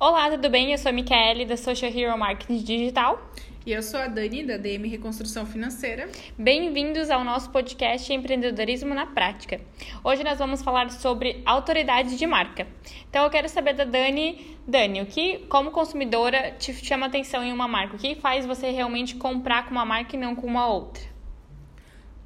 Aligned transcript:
Olá, 0.00 0.30
tudo 0.30 0.48
bem? 0.48 0.70
Eu 0.70 0.78
sou 0.78 0.90
a 0.90 0.92
Micaele, 0.92 1.44
da 1.44 1.56
Social 1.56 1.90
Hero 1.90 2.16
Marketing 2.16 2.58
Digital. 2.58 3.20
E 3.66 3.72
eu 3.72 3.82
sou 3.82 3.98
a 3.98 4.06
Dani, 4.06 4.44
da 4.44 4.56
DM 4.56 4.86
Reconstrução 4.86 5.44
Financeira. 5.44 6.08
Bem-vindos 6.38 7.10
ao 7.10 7.24
nosso 7.24 7.50
podcast 7.50 8.12
Empreendedorismo 8.12 8.94
na 8.94 9.06
Prática. 9.06 9.60
Hoje 10.04 10.22
nós 10.22 10.38
vamos 10.38 10.62
falar 10.62 10.88
sobre 10.92 11.42
autoridade 11.44 12.16
de 12.16 12.26
marca. 12.28 12.68
Então 13.10 13.24
eu 13.24 13.30
quero 13.30 13.48
saber 13.48 13.74
da 13.74 13.82
Dani, 13.82 14.56
Dani, 14.68 15.02
o 15.02 15.06
que, 15.06 15.38
como 15.48 15.72
consumidora, 15.72 16.52
te 16.52 16.72
chama 16.74 17.06
atenção 17.06 17.42
em 17.42 17.52
uma 17.52 17.66
marca? 17.66 17.96
O 17.96 17.98
que 17.98 18.14
faz 18.14 18.46
você 18.46 18.70
realmente 18.70 19.16
comprar 19.16 19.64
com 19.64 19.72
uma 19.72 19.84
marca 19.84 20.14
e 20.14 20.18
não 20.18 20.36
com 20.36 20.46
uma 20.46 20.68
outra? 20.68 21.02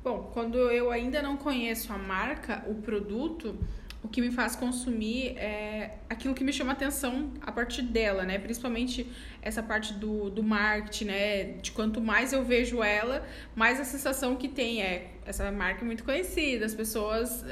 Bom, 0.04 0.30
quando 0.34 0.59
eu 0.59 0.91
ainda 0.91 1.23
não 1.23 1.39
conheço 1.39 1.91
a 1.91 1.96
marca, 1.96 2.64
o 2.66 2.75
produto, 2.75 3.57
o 4.03 4.09
que 4.09 4.21
me 4.21 4.32
faz 4.32 4.57
consumir 4.57 5.37
é 5.39 5.98
aquilo 6.11 6.35
que 6.35 6.43
me 6.43 6.53
chama 6.53 6.73
atenção 6.73 7.30
a 7.40 7.53
partir 7.53 7.82
dela, 7.82 8.25
né? 8.25 8.36
Principalmente 8.36 9.07
essa 9.40 9.63
parte 9.63 9.94
do, 9.94 10.29
do 10.29 10.43
marketing, 10.43 11.04
né? 11.04 11.44
De 11.63 11.71
quanto 11.71 12.00
mais 12.00 12.32
eu 12.32 12.44
vejo 12.44 12.82
ela, 12.82 13.25
mais 13.54 13.79
a 13.79 13.85
sensação 13.85 14.35
que 14.35 14.49
tem 14.49 14.82
é 14.82 15.13
essa 15.25 15.50
marca 15.53 15.82
é 15.82 15.85
muito 15.85 16.03
conhecida, 16.03 16.67
as 16.67 16.75
pessoas 16.75 17.44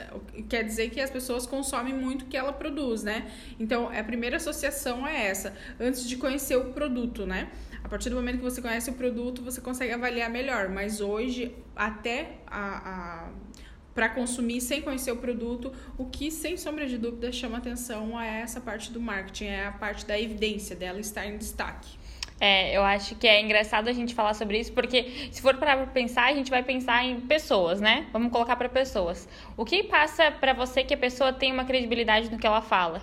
quer 0.48 0.64
dizer 0.64 0.90
que 0.90 1.00
as 1.00 1.08
pessoas 1.08 1.46
consomem 1.46 1.94
muito 1.94 2.22
o 2.22 2.26
que 2.26 2.36
ela 2.36 2.52
produz, 2.52 3.04
né? 3.04 3.30
Então, 3.58 3.88
a 3.88 4.02
primeira 4.02 4.36
associação 4.38 5.06
é 5.06 5.28
essa, 5.28 5.54
antes 5.78 6.08
de 6.08 6.16
conhecer 6.16 6.56
o 6.56 6.72
produto, 6.72 7.24
né? 7.24 7.48
A 7.84 7.88
partir 7.88 8.10
do 8.10 8.16
momento 8.16 8.38
que 8.38 8.42
você 8.42 8.60
conhece 8.60 8.90
o 8.90 8.94
produto, 8.94 9.40
você 9.42 9.60
consegue 9.60 9.92
avaliar 9.92 10.28
melhor, 10.28 10.68
mas 10.68 11.00
hoje 11.00 11.54
até 11.76 12.38
a, 12.46 13.26
a 13.26 13.30
para 13.94 14.08
consumir 14.08 14.60
sem 14.60 14.80
conhecer 14.80 15.12
o 15.12 15.16
produto, 15.16 15.72
o 15.98 16.06
que 16.06 16.30
sem 16.30 16.56
sombra 16.56 16.86
de 16.86 16.96
dúvida 16.96 17.32
chama 17.32 17.58
atenção 17.58 18.20
é 18.20 18.40
essa 18.40 18.60
parte 18.60 18.92
do 18.92 19.00
marketing, 19.00 19.46
é 19.46 19.66
a 19.66 19.72
parte 19.72 20.06
da 20.06 20.18
evidência 20.18 20.76
dela 20.76 21.00
estar 21.00 21.26
em 21.26 21.36
destaque. 21.36 21.98
É, 22.40 22.74
eu 22.74 22.82
acho 22.82 23.16
que 23.16 23.26
é 23.26 23.38
engraçado 23.38 23.88
a 23.88 23.92
gente 23.92 24.14
falar 24.14 24.32
sobre 24.32 24.58
isso, 24.58 24.72
porque 24.72 25.28
se 25.30 25.42
for 25.42 25.56
para 25.58 25.86
pensar, 25.88 26.24
a 26.24 26.32
gente 26.32 26.50
vai 26.50 26.62
pensar 26.62 27.04
em 27.04 27.20
pessoas, 27.20 27.82
né? 27.82 28.06
Vamos 28.12 28.32
colocar 28.32 28.56
para 28.56 28.68
pessoas. 28.68 29.28
O 29.58 29.64
que 29.64 29.82
passa 29.82 30.30
para 30.30 30.54
você 30.54 30.82
que 30.82 30.94
a 30.94 30.96
pessoa 30.96 31.34
tem 31.34 31.52
uma 31.52 31.66
credibilidade 31.66 32.30
no 32.30 32.38
que 32.38 32.46
ela 32.46 32.62
fala? 32.62 33.02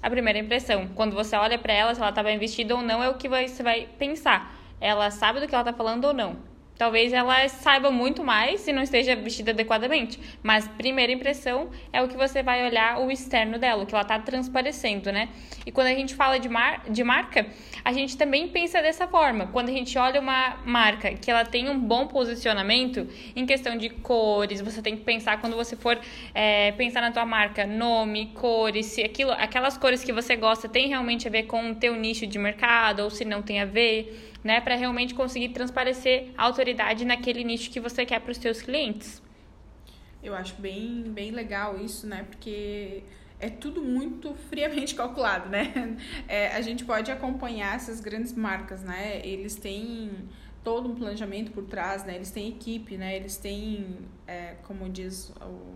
A 0.00 0.08
primeira 0.08 0.38
impressão. 0.38 0.86
Quando 0.94 1.12
você 1.12 1.34
olha 1.34 1.58
para 1.58 1.72
ela, 1.72 1.92
se 1.92 2.00
ela 2.00 2.10
está 2.10 2.22
bem 2.22 2.38
vestida 2.38 2.76
ou 2.76 2.82
não, 2.82 3.02
é 3.02 3.08
o 3.08 3.14
que 3.14 3.28
você 3.28 3.64
vai 3.64 3.88
pensar. 3.98 4.54
Ela 4.80 5.10
sabe 5.10 5.40
do 5.40 5.48
que 5.48 5.54
ela 5.54 5.68
está 5.68 5.72
falando 5.72 6.04
ou 6.04 6.12
não. 6.12 6.51
Talvez 6.82 7.12
ela 7.12 7.48
saiba 7.48 7.92
muito 7.92 8.24
mais 8.24 8.66
e 8.66 8.72
não 8.72 8.82
esteja 8.82 9.14
vestida 9.14 9.52
adequadamente. 9.52 10.18
Mas 10.42 10.66
primeira 10.66 11.12
impressão 11.12 11.70
é 11.92 12.02
o 12.02 12.08
que 12.08 12.16
você 12.16 12.42
vai 12.42 12.66
olhar 12.66 12.98
o 12.98 13.08
externo 13.08 13.56
dela, 13.56 13.84
o 13.84 13.86
que 13.86 13.94
ela 13.94 14.02
está 14.02 14.18
transparecendo, 14.18 15.12
né? 15.12 15.28
E 15.64 15.70
quando 15.70 15.86
a 15.86 15.94
gente 15.94 16.12
fala 16.16 16.40
de, 16.40 16.48
mar 16.48 16.82
de 16.90 17.04
marca, 17.04 17.46
a 17.84 17.92
gente 17.92 18.16
também 18.16 18.48
pensa 18.48 18.82
dessa 18.82 19.06
forma. 19.06 19.46
Quando 19.46 19.68
a 19.68 19.72
gente 19.72 19.96
olha 19.96 20.20
uma 20.20 20.56
marca 20.66 21.14
que 21.14 21.30
ela 21.30 21.44
tem 21.44 21.70
um 21.70 21.78
bom 21.78 22.08
posicionamento 22.08 23.06
em 23.36 23.46
questão 23.46 23.76
de 23.76 23.88
cores, 23.88 24.60
você 24.60 24.82
tem 24.82 24.96
que 24.96 25.04
pensar 25.04 25.40
quando 25.40 25.54
você 25.54 25.76
for 25.76 25.96
é, 26.34 26.72
pensar 26.72 27.00
na 27.00 27.12
tua 27.12 27.24
marca, 27.24 27.64
nome, 27.64 28.32
cores, 28.34 28.86
se 28.86 29.04
aquilo, 29.04 29.30
aquelas 29.30 29.78
cores 29.78 30.02
que 30.02 30.12
você 30.12 30.34
gosta 30.34 30.68
tem 30.68 30.88
realmente 30.88 31.28
a 31.28 31.30
ver 31.30 31.44
com 31.44 31.70
o 31.70 31.74
teu 31.76 31.94
nicho 31.94 32.26
de 32.26 32.40
mercado 32.40 33.04
ou 33.04 33.10
se 33.10 33.24
não 33.24 33.40
tem 33.40 33.60
a 33.60 33.64
ver 33.64 34.31
né, 34.42 34.60
para 34.60 34.74
realmente 34.74 35.14
conseguir 35.14 35.50
transparecer 35.50 36.32
a 36.36 36.44
autoridade 36.44 37.04
naquele 37.04 37.44
nicho 37.44 37.70
que 37.70 37.80
você 37.80 38.04
quer 38.04 38.20
para 38.20 38.32
os 38.32 38.38
seus 38.38 38.60
clientes. 38.60 39.22
Eu 40.22 40.34
acho 40.34 40.54
bem, 40.56 41.02
bem 41.08 41.30
legal 41.30 41.78
isso, 41.78 42.06
né? 42.06 42.24
Porque 42.30 43.02
é 43.40 43.50
tudo 43.50 43.82
muito 43.82 44.34
friamente 44.48 44.94
calculado, 44.94 45.48
né? 45.48 45.96
É, 46.28 46.48
a 46.48 46.60
gente 46.60 46.84
pode 46.84 47.10
acompanhar 47.10 47.74
essas 47.74 48.00
grandes 48.00 48.32
marcas, 48.32 48.82
né? 48.82 49.20
Eles 49.24 49.56
têm 49.56 50.10
todo 50.62 50.88
um 50.88 50.94
planejamento 50.94 51.50
por 51.50 51.64
trás, 51.64 52.04
né? 52.04 52.14
Eles 52.14 52.30
têm 52.30 52.48
equipe, 52.48 52.96
né? 52.96 53.16
Eles 53.16 53.36
têm, 53.36 53.98
é, 54.26 54.54
como 54.62 54.88
diz 54.88 55.32
o, 55.40 55.74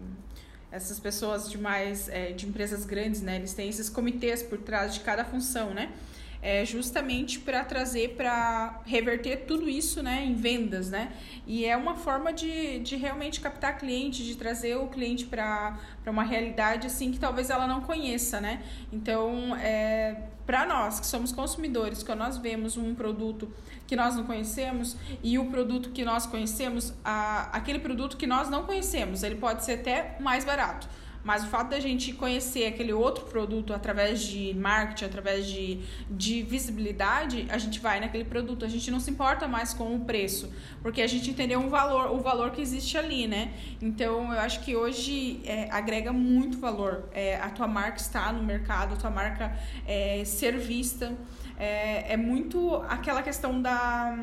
essas 0.70 1.00
pessoas 1.00 1.50
de 1.50 1.58
mais 1.58 2.08
é, 2.08 2.30
de 2.32 2.46
empresas 2.46 2.84
grandes, 2.84 3.22
né? 3.22 3.36
Eles 3.36 3.52
têm 3.52 3.68
esses 3.68 3.90
comitês 3.90 4.44
por 4.44 4.58
trás 4.58 4.94
de 4.94 5.00
cada 5.00 5.24
função, 5.24 5.74
né? 5.74 5.92
É, 6.42 6.64
justamente 6.64 7.38
para 7.38 7.64
trazer, 7.64 8.16
para 8.16 8.80
reverter 8.84 9.44
tudo 9.46 9.68
isso 9.68 10.02
né, 10.02 10.24
em 10.24 10.34
vendas, 10.34 10.90
né? 10.90 11.12
E 11.46 11.64
é 11.64 11.76
uma 11.76 11.94
forma 11.94 12.32
de, 12.32 12.78
de 12.80 12.96
realmente 12.96 13.40
captar 13.40 13.78
cliente, 13.78 14.24
de 14.24 14.36
trazer 14.36 14.76
o 14.76 14.88
cliente 14.88 15.26
para 15.26 15.78
uma 16.06 16.22
realidade 16.22 16.86
assim 16.86 17.10
que 17.10 17.18
talvez 17.18 17.50
ela 17.50 17.66
não 17.66 17.80
conheça, 17.80 18.40
né? 18.40 18.62
Então, 18.92 19.56
é, 19.56 20.16
para 20.46 20.66
nós 20.66 21.00
que 21.00 21.06
somos 21.06 21.32
consumidores, 21.32 22.02
quando 22.02 22.20
nós 22.20 22.38
vemos 22.38 22.76
um 22.76 22.94
produto 22.94 23.52
que 23.86 23.96
nós 23.96 24.16
não 24.16 24.24
conhecemos 24.24 24.96
e 25.22 25.38
o 25.38 25.46
produto 25.46 25.90
que 25.90 26.04
nós 26.04 26.26
conhecemos, 26.26 26.92
a, 27.04 27.48
aquele 27.56 27.78
produto 27.78 28.16
que 28.16 28.26
nós 28.26 28.48
não 28.48 28.64
conhecemos, 28.64 29.22
ele 29.22 29.36
pode 29.36 29.64
ser 29.64 29.74
até 29.74 30.16
mais 30.20 30.44
barato 30.44 30.88
mas 31.26 31.42
o 31.42 31.48
fato 31.48 31.70
da 31.70 31.80
gente 31.80 32.12
conhecer 32.12 32.66
aquele 32.66 32.92
outro 32.92 33.24
produto 33.24 33.74
através 33.74 34.20
de 34.22 34.54
marketing, 34.54 35.06
através 35.06 35.44
de, 35.44 35.80
de 36.08 36.44
visibilidade, 36.44 37.48
a 37.50 37.58
gente 37.58 37.80
vai 37.80 37.98
naquele 37.98 38.24
produto. 38.24 38.64
A 38.64 38.68
gente 38.68 38.92
não 38.92 39.00
se 39.00 39.10
importa 39.10 39.48
mais 39.48 39.74
com 39.74 39.96
o 39.96 40.04
preço, 40.04 40.52
porque 40.80 41.02
a 41.02 41.06
gente 41.08 41.28
entendeu 41.28 41.58
um 41.58 41.68
valor, 41.68 42.12
o 42.12 42.20
valor 42.20 42.52
que 42.52 42.62
existe 42.62 42.96
ali, 42.96 43.26
né? 43.26 43.52
Então, 43.82 44.32
eu 44.32 44.38
acho 44.38 44.60
que 44.60 44.76
hoje 44.76 45.40
é, 45.44 45.68
agrega 45.68 46.12
muito 46.12 46.58
valor. 46.58 47.08
É, 47.12 47.40
a 47.40 47.50
tua 47.50 47.66
marca 47.66 47.98
está 48.00 48.32
no 48.32 48.44
mercado, 48.44 48.94
a 48.94 48.96
tua 48.96 49.10
marca 49.10 49.52
é, 49.84 50.24
ser 50.24 50.56
vista. 50.56 51.12
É, 51.58 52.12
é 52.12 52.16
muito 52.16 52.76
aquela 52.88 53.20
questão 53.20 53.60
da 53.60 54.16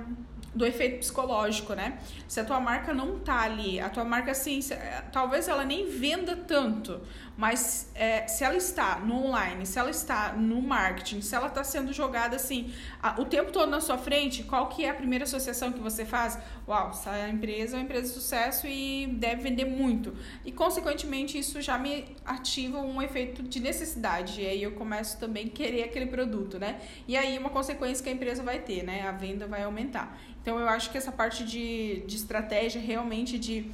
do 0.53 0.65
efeito 0.65 0.99
psicológico, 0.99 1.73
né? 1.73 1.99
Se 2.27 2.39
a 2.39 2.45
tua 2.45 2.59
marca 2.59 2.93
não 2.93 3.19
tá 3.19 3.41
ali, 3.41 3.79
a 3.79 3.89
tua 3.89 4.03
marca 4.03 4.31
assim, 4.31 4.59
é, 4.71 5.03
talvez 5.11 5.47
ela 5.47 5.63
nem 5.63 5.89
venda 5.89 6.35
tanto, 6.35 7.01
mas 7.35 7.89
é, 7.95 8.27
se 8.27 8.43
ela 8.43 8.55
está 8.55 8.99
no 8.99 9.25
online, 9.25 9.65
se 9.65 9.79
ela 9.79 9.89
está 9.89 10.33
no 10.33 10.61
marketing, 10.61 11.21
se 11.21 11.35
ela 11.35 11.47
está 11.47 11.63
sendo 11.63 11.91
jogada 11.91 12.35
assim 12.35 12.71
a, 13.01 13.19
o 13.19 13.25
tempo 13.25 13.51
todo 13.51 13.69
na 13.69 13.81
sua 13.81 13.97
frente, 13.97 14.43
qual 14.43 14.67
que 14.69 14.85
é 14.85 14.89
a 14.89 14.93
primeira 14.93 15.23
associação 15.23 15.71
que 15.71 15.79
você 15.79 16.05
faz? 16.05 16.37
Uau, 16.67 16.89
essa 16.91 17.27
empresa 17.27 17.75
é 17.75 17.79
uma 17.79 17.83
empresa 17.83 18.07
de 18.07 18.13
sucesso 18.13 18.67
e 18.67 19.07
deve 19.19 19.41
vender 19.41 19.65
muito. 19.65 20.15
E 20.45 20.51
consequentemente 20.51 21.37
isso 21.37 21.59
já 21.61 21.77
me 21.77 22.05
ativa 22.23 22.79
um 22.79 23.01
efeito 23.01 23.41
de 23.41 23.59
necessidade. 23.59 24.41
E 24.41 24.45
aí 24.45 24.61
eu 24.61 24.73
começo 24.73 25.19
também 25.19 25.47
a 25.47 25.49
querer 25.49 25.83
aquele 25.83 26.05
produto, 26.05 26.59
né? 26.59 26.79
E 27.07 27.17
aí 27.17 27.37
uma 27.37 27.49
consequência 27.49 28.03
que 28.03 28.09
a 28.09 28.13
empresa 28.13 28.43
vai 28.43 28.59
ter, 28.59 28.83
né? 28.83 29.07
A 29.07 29.11
venda 29.11 29.47
vai 29.47 29.63
aumentar. 29.63 30.19
Então 30.41 30.59
eu 30.59 30.69
acho 30.69 30.91
que 30.91 30.97
essa 30.97 31.11
parte 31.11 31.43
de, 31.43 32.03
de 32.05 32.15
estratégia 32.15 32.79
realmente 32.79 33.39
de 33.39 33.71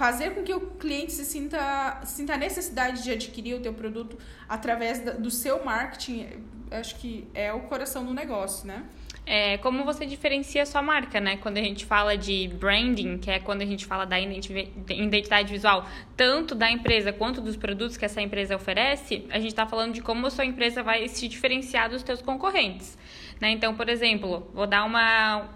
fazer 0.00 0.30
com 0.30 0.42
que 0.42 0.54
o 0.54 0.60
cliente 0.60 1.12
se 1.12 1.26
sinta, 1.26 2.00
sinta 2.06 2.32
a 2.32 2.36
necessidade 2.38 3.04
de 3.04 3.10
adquirir 3.10 3.54
o 3.54 3.60
teu 3.60 3.74
produto 3.74 4.16
através 4.48 4.98
do 5.18 5.30
seu 5.30 5.62
marketing, 5.62 6.26
acho 6.70 6.96
que 6.96 7.28
é 7.34 7.52
o 7.52 7.60
coração 7.60 8.02
do 8.02 8.14
negócio, 8.14 8.66
né? 8.66 8.86
É, 9.26 9.58
como 9.58 9.84
você 9.84 10.06
diferencia 10.06 10.62
a 10.62 10.66
sua 10.66 10.80
marca, 10.80 11.20
né? 11.20 11.36
Quando 11.36 11.58
a 11.58 11.60
gente 11.60 11.84
fala 11.84 12.16
de 12.16 12.48
branding, 12.48 13.18
que 13.18 13.30
é 13.30 13.38
quando 13.38 13.60
a 13.60 13.66
gente 13.66 13.84
fala 13.84 14.06
da 14.06 14.18
identidade 14.18 15.52
visual, 15.52 15.86
tanto 16.16 16.54
da 16.54 16.70
empresa 16.70 17.12
quanto 17.12 17.42
dos 17.42 17.58
produtos 17.58 17.98
que 17.98 18.04
essa 18.06 18.22
empresa 18.22 18.56
oferece, 18.56 19.26
a 19.28 19.38
gente 19.38 19.48
está 19.48 19.66
falando 19.66 19.92
de 19.92 20.00
como 20.00 20.26
a 20.26 20.30
sua 20.30 20.46
empresa 20.46 20.82
vai 20.82 21.06
se 21.08 21.28
diferenciar 21.28 21.90
dos 21.90 22.00
seus 22.00 22.22
concorrentes. 22.22 22.96
Né? 23.38 23.50
Então, 23.50 23.74
por 23.74 23.90
exemplo, 23.90 24.50
vou 24.54 24.66
dar 24.66 24.82
uma, 24.84 25.46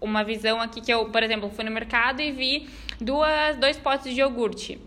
uma 0.00 0.24
visão 0.24 0.60
aqui 0.60 0.80
que 0.80 0.92
eu, 0.92 1.10
por 1.10 1.22
exemplo, 1.22 1.48
fui 1.48 1.64
no 1.64 1.70
mercado 1.70 2.20
e 2.20 2.32
vi 2.32 2.68
duas, 3.00 3.56
dois 3.56 3.78
potes 3.78 4.14
de 4.14 4.20
iogurte. 4.20 4.80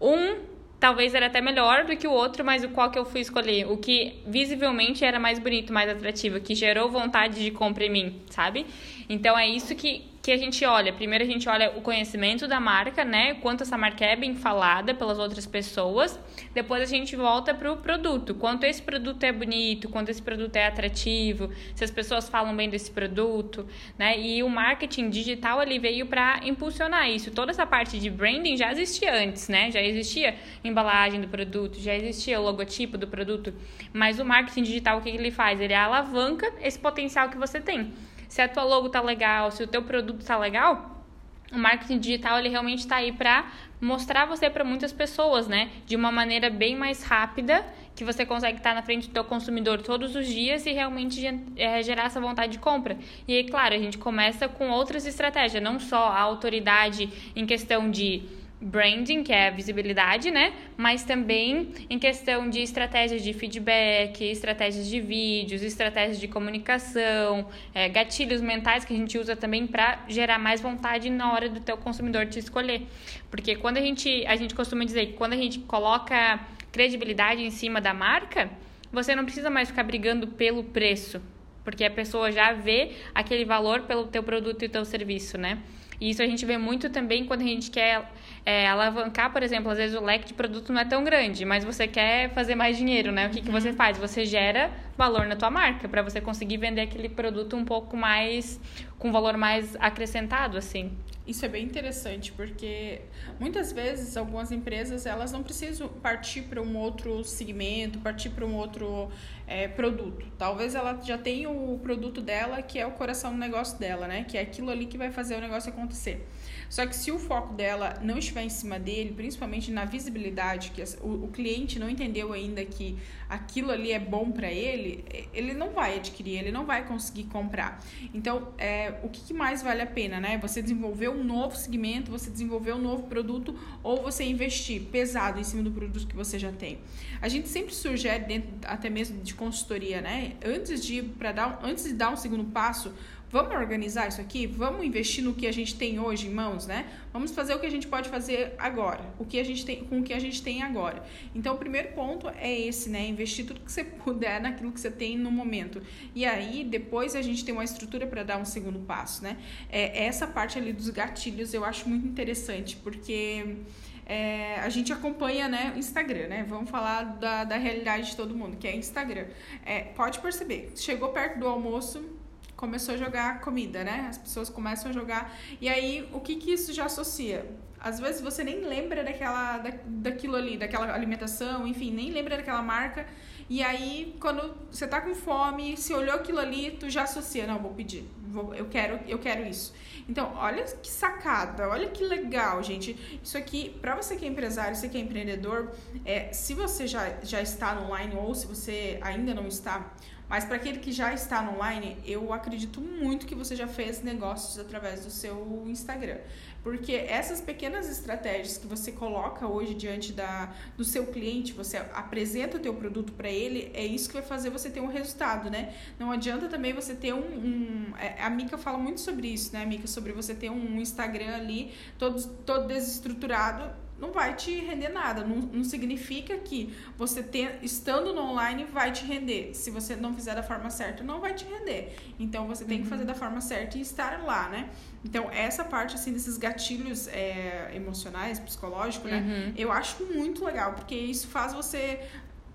Um 0.00 0.52
talvez 0.82 1.14
era 1.14 1.26
até 1.26 1.40
melhor 1.40 1.84
do 1.84 1.96
que 1.96 2.08
o 2.08 2.10
outro, 2.10 2.44
mas 2.44 2.64
o 2.64 2.68
qual 2.70 2.90
que 2.90 2.98
eu 2.98 3.04
fui 3.04 3.20
escolher? 3.20 3.70
O 3.70 3.76
que 3.76 4.20
visivelmente 4.26 5.04
era 5.04 5.20
mais 5.20 5.38
bonito, 5.38 5.72
mais 5.72 5.88
atrativo, 5.88 6.40
que 6.40 6.56
gerou 6.56 6.90
vontade 6.90 7.40
de 7.40 7.52
compra 7.52 7.84
em 7.84 7.90
mim, 7.90 8.20
sabe? 8.28 8.66
Então 9.08 9.38
é 9.38 9.46
isso 9.48 9.76
que, 9.76 10.04
que 10.22 10.30
a 10.30 10.36
gente 10.36 10.64
olha. 10.64 10.92
Primeiro 10.92 11.24
a 11.24 11.26
gente 11.26 11.48
olha 11.48 11.76
o 11.76 11.82
conhecimento 11.82 12.46
da 12.46 12.60
marca, 12.60 13.04
né? 13.04 13.34
Quanto 13.34 13.64
essa 13.64 13.76
marca 13.76 14.04
é 14.04 14.14
bem 14.14 14.36
falada 14.36 14.94
pelas 14.94 15.18
outras 15.18 15.46
pessoas. 15.46 16.18
Depois 16.54 16.80
a 16.80 16.86
gente 16.86 17.16
volta 17.16 17.52
para 17.52 17.72
o 17.72 17.78
produto. 17.78 18.32
Quanto 18.32 18.62
esse 18.62 18.80
produto 18.80 19.24
é 19.24 19.32
bonito, 19.32 19.88
quanto 19.88 20.10
esse 20.10 20.22
produto 20.22 20.54
é 20.54 20.66
atrativo, 20.66 21.50
se 21.74 21.82
as 21.82 21.90
pessoas 21.90 22.28
falam 22.28 22.54
bem 22.54 22.70
desse 22.70 22.92
produto, 22.92 23.66
né? 23.98 24.16
E 24.16 24.44
o 24.44 24.48
marketing 24.48 25.10
digital 25.10 25.58
ali 25.58 25.80
veio 25.80 26.06
para 26.06 26.40
impulsionar 26.44 27.10
isso. 27.10 27.32
Toda 27.32 27.50
essa 27.50 27.66
parte 27.66 27.98
de 27.98 28.08
branding 28.08 28.56
já 28.56 28.70
existia 28.70 29.12
antes, 29.12 29.48
né? 29.48 29.72
Já 29.72 29.82
existia 29.82 30.36
embalagem 30.62 31.20
do 31.20 31.26
produto, 31.26 31.80
já 31.80 31.96
existia 31.96 32.40
o 32.40 32.44
logotipo 32.44 32.96
do 32.96 33.08
produto, 33.08 33.52
mas 33.92 34.20
o 34.20 34.24
marketing 34.24 34.62
digital 34.62 34.98
o 34.98 35.00
que 35.00 35.08
ele 35.08 35.32
faz? 35.32 35.60
Ele 35.60 35.74
alavanca 35.74 36.52
esse 36.60 36.78
potencial 36.78 37.28
que 37.28 37.36
você 37.36 37.60
tem 37.60 37.92
se 38.32 38.40
a 38.40 38.48
tua 38.48 38.64
logo 38.64 38.88
tá 38.88 39.02
legal, 39.02 39.50
se 39.50 39.62
o 39.62 39.66
teu 39.66 39.82
produto 39.82 40.24
tá 40.24 40.38
legal, 40.38 41.04
o 41.52 41.58
marketing 41.58 41.98
digital 41.98 42.38
ele 42.38 42.48
realmente 42.48 42.78
está 42.78 42.96
aí 42.96 43.12
para 43.12 43.44
mostrar 43.78 44.24
você 44.24 44.48
para 44.48 44.64
muitas 44.64 44.90
pessoas, 44.90 45.46
né? 45.46 45.68
De 45.84 45.94
uma 45.94 46.10
maneira 46.10 46.48
bem 46.48 46.74
mais 46.74 47.02
rápida 47.02 47.62
que 47.94 48.02
você 48.02 48.24
consegue 48.24 48.56
estar 48.56 48.74
na 48.74 48.80
frente 48.80 49.08
do 49.08 49.12
teu 49.12 49.22
consumidor 49.22 49.82
todos 49.82 50.16
os 50.16 50.26
dias 50.26 50.64
e 50.64 50.72
realmente 50.72 51.22
é, 51.56 51.82
gerar 51.82 52.04
essa 52.04 52.22
vontade 52.22 52.52
de 52.52 52.58
compra. 52.58 52.96
E 53.28 53.36
aí, 53.36 53.44
claro, 53.44 53.74
a 53.74 53.78
gente 53.78 53.98
começa 53.98 54.48
com 54.48 54.70
outras 54.70 55.04
estratégias, 55.04 55.62
não 55.62 55.78
só 55.78 56.06
a 56.06 56.20
autoridade 56.20 57.10
em 57.36 57.44
questão 57.44 57.90
de 57.90 58.22
branding, 58.62 59.24
que 59.24 59.32
é 59.32 59.48
a 59.48 59.50
visibilidade, 59.50 60.30
né? 60.30 60.52
Mas 60.76 61.02
também 61.02 61.70
em 61.90 61.98
questão 61.98 62.48
de 62.48 62.60
estratégias 62.60 63.22
de 63.22 63.32
feedback, 63.32 64.22
estratégias 64.22 64.88
de 64.88 65.00
vídeos, 65.00 65.62
estratégias 65.62 66.20
de 66.20 66.28
comunicação, 66.28 67.48
é, 67.74 67.88
gatilhos 67.88 68.40
mentais 68.40 68.84
que 68.84 68.94
a 68.94 68.96
gente 68.96 69.18
usa 69.18 69.34
também 69.34 69.66
para 69.66 70.04
gerar 70.08 70.38
mais 70.38 70.60
vontade 70.60 71.10
na 71.10 71.32
hora 71.32 71.48
do 71.48 71.60
teu 71.60 71.76
consumidor 71.76 72.26
te 72.26 72.38
escolher. 72.38 72.86
Porque 73.30 73.56
quando 73.56 73.78
a 73.78 73.80
gente, 73.80 74.24
a 74.26 74.36
gente 74.36 74.54
costuma 74.54 74.84
dizer 74.84 75.06
que 75.06 75.12
quando 75.14 75.32
a 75.32 75.36
gente 75.36 75.58
coloca 75.60 76.40
credibilidade 76.70 77.42
em 77.42 77.50
cima 77.50 77.80
da 77.80 77.92
marca, 77.92 78.48
você 78.92 79.14
não 79.14 79.24
precisa 79.24 79.50
mais 79.50 79.68
ficar 79.68 79.82
brigando 79.82 80.28
pelo 80.28 80.62
preço, 80.62 81.20
porque 81.64 81.84
a 81.84 81.90
pessoa 81.90 82.30
já 82.30 82.52
vê 82.52 82.92
aquele 83.14 83.44
valor 83.44 83.82
pelo 83.82 84.06
teu 84.06 84.22
produto 84.22 84.64
e 84.64 84.68
teu 84.68 84.84
serviço, 84.84 85.36
né? 85.36 85.58
E 86.00 86.10
isso 86.10 86.22
a 86.22 86.26
gente 86.26 86.44
vê 86.44 86.58
muito 86.58 86.90
também 86.90 87.24
quando 87.24 87.42
a 87.42 87.46
gente 87.46 87.70
quer 87.70 88.10
é, 88.44 88.66
alavancar, 88.66 89.32
por 89.32 89.42
exemplo, 89.42 89.70
às 89.70 89.78
vezes 89.78 89.96
o 89.96 90.02
leque 90.02 90.26
de 90.26 90.34
produto 90.34 90.72
não 90.72 90.80
é 90.80 90.84
tão 90.84 91.04
grande, 91.04 91.44
mas 91.44 91.64
você 91.64 91.86
quer 91.86 92.30
fazer 92.30 92.56
mais 92.56 92.76
dinheiro, 92.76 93.12
né? 93.12 93.28
O 93.28 93.30
que, 93.30 93.40
que 93.40 93.50
você 93.50 93.70
uhum. 93.70 93.76
faz? 93.76 93.96
Você 93.98 94.26
gera 94.26 94.70
valor 94.96 95.26
na 95.26 95.36
tua 95.36 95.50
marca 95.50 95.88
para 95.88 96.02
você 96.02 96.20
conseguir 96.20 96.56
vender 96.56 96.80
aquele 96.80 97.08
produto 97.08 97.56
um 97.56 97.64
pouco 97.64 97.96
mais 97.96 98.60
com 98.98 99.12
valor 99.12 99.36
mais 99.36 99.76
acrescentado, 99.76 100.56
assim. 100.56 100.92
Isso 101.24 101.44
é 101.44 101.48
bem 101.48 101.64
interessante, 101.64 102.32
porque 102.32 103.02
muitas 103.38 103.72
vezes 103.72 104.16
algumas 104.16 104.50
empresas 104.50 105.06
elas 105.06 105.30
não 105.30 105.40
precisam 105.40 105.88
partir 105.88 106.42
para 106.42 106.60
um 106.60 106.76
outro 106.76 107.22
segmento, 107.22 108.00
partir 108.00 108.30
para 108.30 108.44
um 108.44 108.56
outro 108.56 109.08
é, 109.46 109.68
produto. 109.68 110.26
Talvez 110.36 110.74
ela 110.74 111.00
já 111.00 111.16
tenha 111.16 111.48
o 111.48 111.78
produto 111.80 112.20
dela 112.20 112.60
que 112.60 112.76
é 112.76 112.84
o 112.84 112.90
coração 112.90 113.30
do 113.30 113.38
negócio 113.38 113.78
dela, 113.78 114.08
né? 114.08 114.24
Que 114.24 114.36
é 114.36 114.40
aquilo 114.40 114.68
ali 114.68 114.86
que 114.86 114.98
vai 114.98 115.12
fazer 115.12 115.36
o 115.36 115.40
negócio 115.40 115.72
acontecer. 115.72 116.26
Só 116.72 116.86
que 116.86 116.96
se 116.96 117.12
o 117.12 117.18
foco 117.18 117.52
dela 117.52 117.98
não 118.00 118.16
estiver 118.16 118.44
em 118.44 118.48
cima 118.48 118.78
dele, 118.78 119.12
principalmente 119.14 119.70
na 119.70 119.84
visibilidade, 119.84 120.70
que 120.70 120.82
o, 121.02 121.28
cliente 121.28 121.78
não 121.78 121.86
entendeu 121.86 122.32
ainda 122.32 122.64
que 122.64 122.96
aquilo 123.28 123.70
ali 123.70 123.92
é 123.92 123.98
bom 123.98 124.32
para 124.32 124.50
ele, 124.50 125.04
ele 125.34 125.52
não 125.52 125.72
vai 125.72 125.96
adquirir, 125.98 126.38
ele 126.38 126.50
não 126.50 126.64
vai 126.64 126.86
conseguir 126.86 127.24
comprar. 127.24 127.84
Então, 128.14 128.54
é, 128.56 128.94
o 129.02 129.10
que, 129.10 129.34
mais 129.34 129.62
vale 129.62 129.82
a 129.82 129.86
pena, 129.86 130.18
né? 130.18 130.38
Você 130.38 130.62
desenvolver 130.62 131.10
um 131.10 131.22
novo 131.22 131.54
segmento, 131.54 132.10
você 132.10 132.30
desenvolver 132.30 132.72
um 132.72 132.80
novo 132.80 133.02
produto 133.02 133.54
ou 133.82 134.00
você 134.00 134.24
investir 134.24 134.80
pesado 134.84 135.38
em 135.38 135.44
cima 135.44 135.62
do 135.62 135.70
produto 135.70 136.06
que 136.06 136.16
você 136.16 136.38
já 136.38 136.52
tem. 136.52 136.78
A 137.20 137.28
gente 137.28 137.48
sempre 137.48 137.74
sugere 137.74 138.24
dentro 138.24 138.50
até 138.64 138.88
mesmo 138.88 139.22
de 139.22 139.34
consultoria, 139.34 140.00
né? 140.00 140.36
Antes 140.42 140.82
de 140.82 141.02
dar 141.02 141.60
antes 141.62 141.84
de 141.84 141.92
dar 141.92 142.10
um 142.10 142.16
segundo 142.16 142.44
passo, 142.44 142.94
Vamos 143.32 143.54
organizar 143.56 144.08
isso 144.08 144.20
aqui? 144.20 144.46
Vamos 144.46 144.84
investir 144.84 145.24
no 145.24 145.32
que 145.32 145.46
a 145.46 145.52
gente 145.52 145.74
tem 145.74 145.98
hoje 145.98 146.26
em 146.26 146.30
mãos, 146.30 146.66
né? 146.66 146.84
Vamos 147.10 147.30
fazer 147.30 147.54
o 147.54 147.58
que 147.58 147.64
a 147.64 147.70
gente 147.70 147.86
pode 147.86 148.10
fazer 148.10 148.54
agora, 148.58 149.02
o 149.18 149.24
que 149.24 149.40
a 149.40 149.44
gente 149.44 149.64
tem, 149.64 149.82
com 149.84 150.00
o 150.00 150.02
que 150.02 150.12
a 150.12 150.18
gente 150.18 150.42
tem 150.42 150.62
agora. 150.62 151.02
Então, 151.34 151.54
o 151.54 151.56
primeiro 151.56 151.94
ponto 151.94 152.28
é 152.28 152.52
esse, 152.60 152.90
né? 152.90 153.06
Investir 153.06 153.46
tudo 153.46 153.60
que 153.60 153.72
você 153.72 153.84
puder 154.04 154.38
naquilo 154.38 154.70
que 154.70 154.78
você 154.78 154.90
tem 154.90 155.16
no 155.16 155.30
momento. 155.30 155.80
E 156.14 156.26
aí, 156.26 156.62
depois 156.62 157.16
a 157.16 157.22
gente 157.22 157.42
tem 157.42 157.54
uma 157.54 157.64
estrutura 157.64 158.06
para 158.06 158.22
dar 158.22 158.36
um 158.36 158.44
segundo 158.44 158.80
passo, 158.80 159.22
né? 159.22 159.38
É, 159.70 160.04
essa 160.04 160.26
parte 160.26 160.58
ali 160.58 160.74
dos 160.74 160.90
gatilhos 160.90 161.54
eu 161.54 161.64
acho 161.64 161.88
muito 161.88 162.06
interessante, 162.06 162.76
porque 162.76 163.56
é, 164.04 164.56
a 164.56 164.68
gente 164.68 164.92
acompanha 164.92 165.48
né, 165.48 165.72
Instagram, 165.74 166.28
né? 166.28 166.44
Vamos 166.46 166.68
falar 166.68 167.02
da, 167.18 167.44
da 167.44 167.56
realidade 167.56 168.10
de 168.10 168.16
todo 168.16 168.34
mundo, 168.34 168.58
que 168.58 168.68
é 168.68 168.76
Instagram. 168.76 169.24
É, 169.64 169.84
pode 169.84 170.18
perceber, 170.18 170.72
chegou 170.76 171.08
perto 171.08 171.38
do 171.38 171.48
almoço, 171.48 172.20
começou 172.62 172.94
a 172.94 172.96
jogar 172.96 173.40
comida, 173.40 173.82
né? 173.82 174.06
As 174.08 174.18
pessoas 174.18 174.48
começam 174.48 174.88
a 174.88 174.94
jogar. 174.94 175.36
E 175.60 175.68
aí, 175.68 176.08
o 176.12 176.20
que, 176.20 176.36
que 176.36 176.52
isso 176.52 176.72
já 176.72 176.84
associa? 176.84 177.44
Às 177.80 177.98
vezes 177.98 178.20
você 178.20 178.44
nem 178.44 178.60
lembra 178.60 179.02
daquela, 179.02 179.58
da, 179.58 179.70
daquilo 179.84 180.36
ali, 180.36 180.56
daquela 180.56 180.94
alimentação, 180.94 181.66
enfim, 181.66 181.90
nem 181.90 182.12
lembra 182.12 182.36
daquela 182.36 182.62
marca. 182.62 183.04
E 183.50 183.64
aí, 183.64 184.14
quando 184.20 184.54
você 184.70 184.86
tá 184.86 185.00
com 185.00 185.12
fome, 185.12 185.76
se 185.76 185.92
olhou 185.92 186.14
aquilo 186.14 186.38
ali, 186.38 186.70
tu 186.78 186.88
já 186.88 187.02
associa, 187.02 187.48
não, 187.48 187.58
vou 187.58 187.72
pedir, 187.72 188.08
vou, 188.28 188.54
eu 188.54 188.66
quero, 188.66 189.00
eu 189.08 189.18
quero 189.18 189.44
isso. 189.44 189.74
Então, 190.08 190.32
olha 190.36 190.62
que 190.62 190.88
sacada, 190.88 191.68
olha 191.68 191.88
que 191.88 192.04
legal, 192.04 192.62
gente. 192.62 193.20
Isso 193.20 193.36
aqui, 193.36 193.70
para 193.80 193.96
você 193.96 194.14
que 194.14 194.24
é 194.24 194.28
empresário, 194.28 194.76
você 194.76 194.88
que 194.88 194.96
é 194.96 195.00
empreendedor, 195.00 195.72
é, 196.04 196.32
se 196.32 196.54
você 196.54 196.86
já, 196.86 197.18
já 197.24 197.42
está 197.42 197.76
online 197.80 198.14
ou 198.14 198.32
se 198.36 198.46
você 198.46 199.00
ainda 199.02 199.34
não 199.34 199.48
está, 199.48 199.92
mas 200.32 200.46
para 200.46 200.56
aquele 200.56 200.78
que 200.78 200.90
já 200.90 201.12
está 201.12 201.42
no 201.42 201.56
online, 201.56 201.98
eu 202.06 202.32
acredito 202.32 202.80
muito 202.80 203.26
que 203.26 203.34
você 203.34 203.54
já 203.54 203.68
fez 203.68 204.02
negócios 204.02 204.58
através 204.58 205.04
do 205.04 205.10
seu 205.10 205.62
Instagram. 205.66 206.16
Porque 206.62 206.94
essas 206.94 207.38
pequenas 207.38 207.86
estratégias 207.86 208.56
que 208.56 208.66
você 208.66 208.92
coloca 208.92 209.46
hoje 209.46 209.74
diante 209.74 210.10
da, 210.10 210.50
do 210.74 210.84
seu 210.84 211.04
cliente, 211.08 211.52
você 211.52 211.76
apresenta 211.76 212.56
o 212.56 212.60
teu 212.60 212.72
produto 212.72 213.12
para 213.12 213.28
ele, 213.28 213.70
é 213.74 213.84
isso 213.84 214.08
que 214.08 214.14
vai 214.14 214.22
fazer 214.22 214.48
você 214.48 214.70
ter 214.70 214.80
um 214.80 214.86
resultado, 214.86 215.50
né? 215.50 215.74
Não 215.98 216.10
adianta 216.10 216.48
também 216.48 216.72
você 216.72 216.94
ter 216.94 217.12
um... 217.12 217.18
um 217.18 217.92
é, 217.98 218.22
a 218.22 218.30
Mica 218.30 218.56
fala 218.56 218.78
muito 218.78 219.02
sobre 219.02 219.28
isso, 219.28 219.52
né, 219.52 219.66
Mica? 219.66 219.86
Sobre 219.86 220.12
você 220.12 220.34
ter 220.34 220.50
um 220.50 220.80
Instagram 220.80 221.34
ali 221.34 221.74
todo, 221.98 222.26
todo 222.46 222.68
desestruturado 222.68 223.81
não 224.02 224.10
vai 224.10 224.34
te 224.34 224.58
render 224.58 224.88
nada. 224.88 225.22
Não, 225.22 225.36
não 225.36 225.62
significa 225.62 226.36
que 226.36 226.74
você 226.98 227.22
ter, 227.22 227.60
estando 227.62 228.12
no 228.12 228.20
online 228.20 228.64
vai 228.64 228.90
te 228.90 229.04
render. 229.04 229.54
Se 229.54 229.70
você 229.70 229.94
não 229.94 230.12
fizer 230.12 230.34
da 230.34 230.42
forma 230.42 230.68
certa, 230.70 231.04
não 231.04 231.20
vai 231.20 231.34
te 231.34 231.44
render. 231.44 231.94
Então 232.18 232.48
você 232.48 232.64
tem 232.64 232.78
uhum. 232.78 232.82
que 232.82 232.90
fazer 232.90 233.04
da 233.04 233.14
forma 233.14 233.40
certa 233.40 233.78
e 233.78 233.80
estar 233.80 234.24
lá, 234.24 234.48
né? 234.48 234.68
Então, 235.04 235.28
essa 235.30 235.64
parte 235.64 235.94
assim 235.94 236.12
desses 236.12 236.36
gatilhos 236.36 237.08
é, 237.08 237.70
emocionais, 237.74 238.38
psicológicos, 238.38 239.10
né? 239.10 239.20
Uhum. 239.20 239.54
Eu 239.56 239.70
acho 239.70 240.04
muito 240.06 240.44
legal, 240.44 240.74
porque 240.74 240.94
isso 240.94 241.28
faz 241.28 241.52
você 241.52 242.00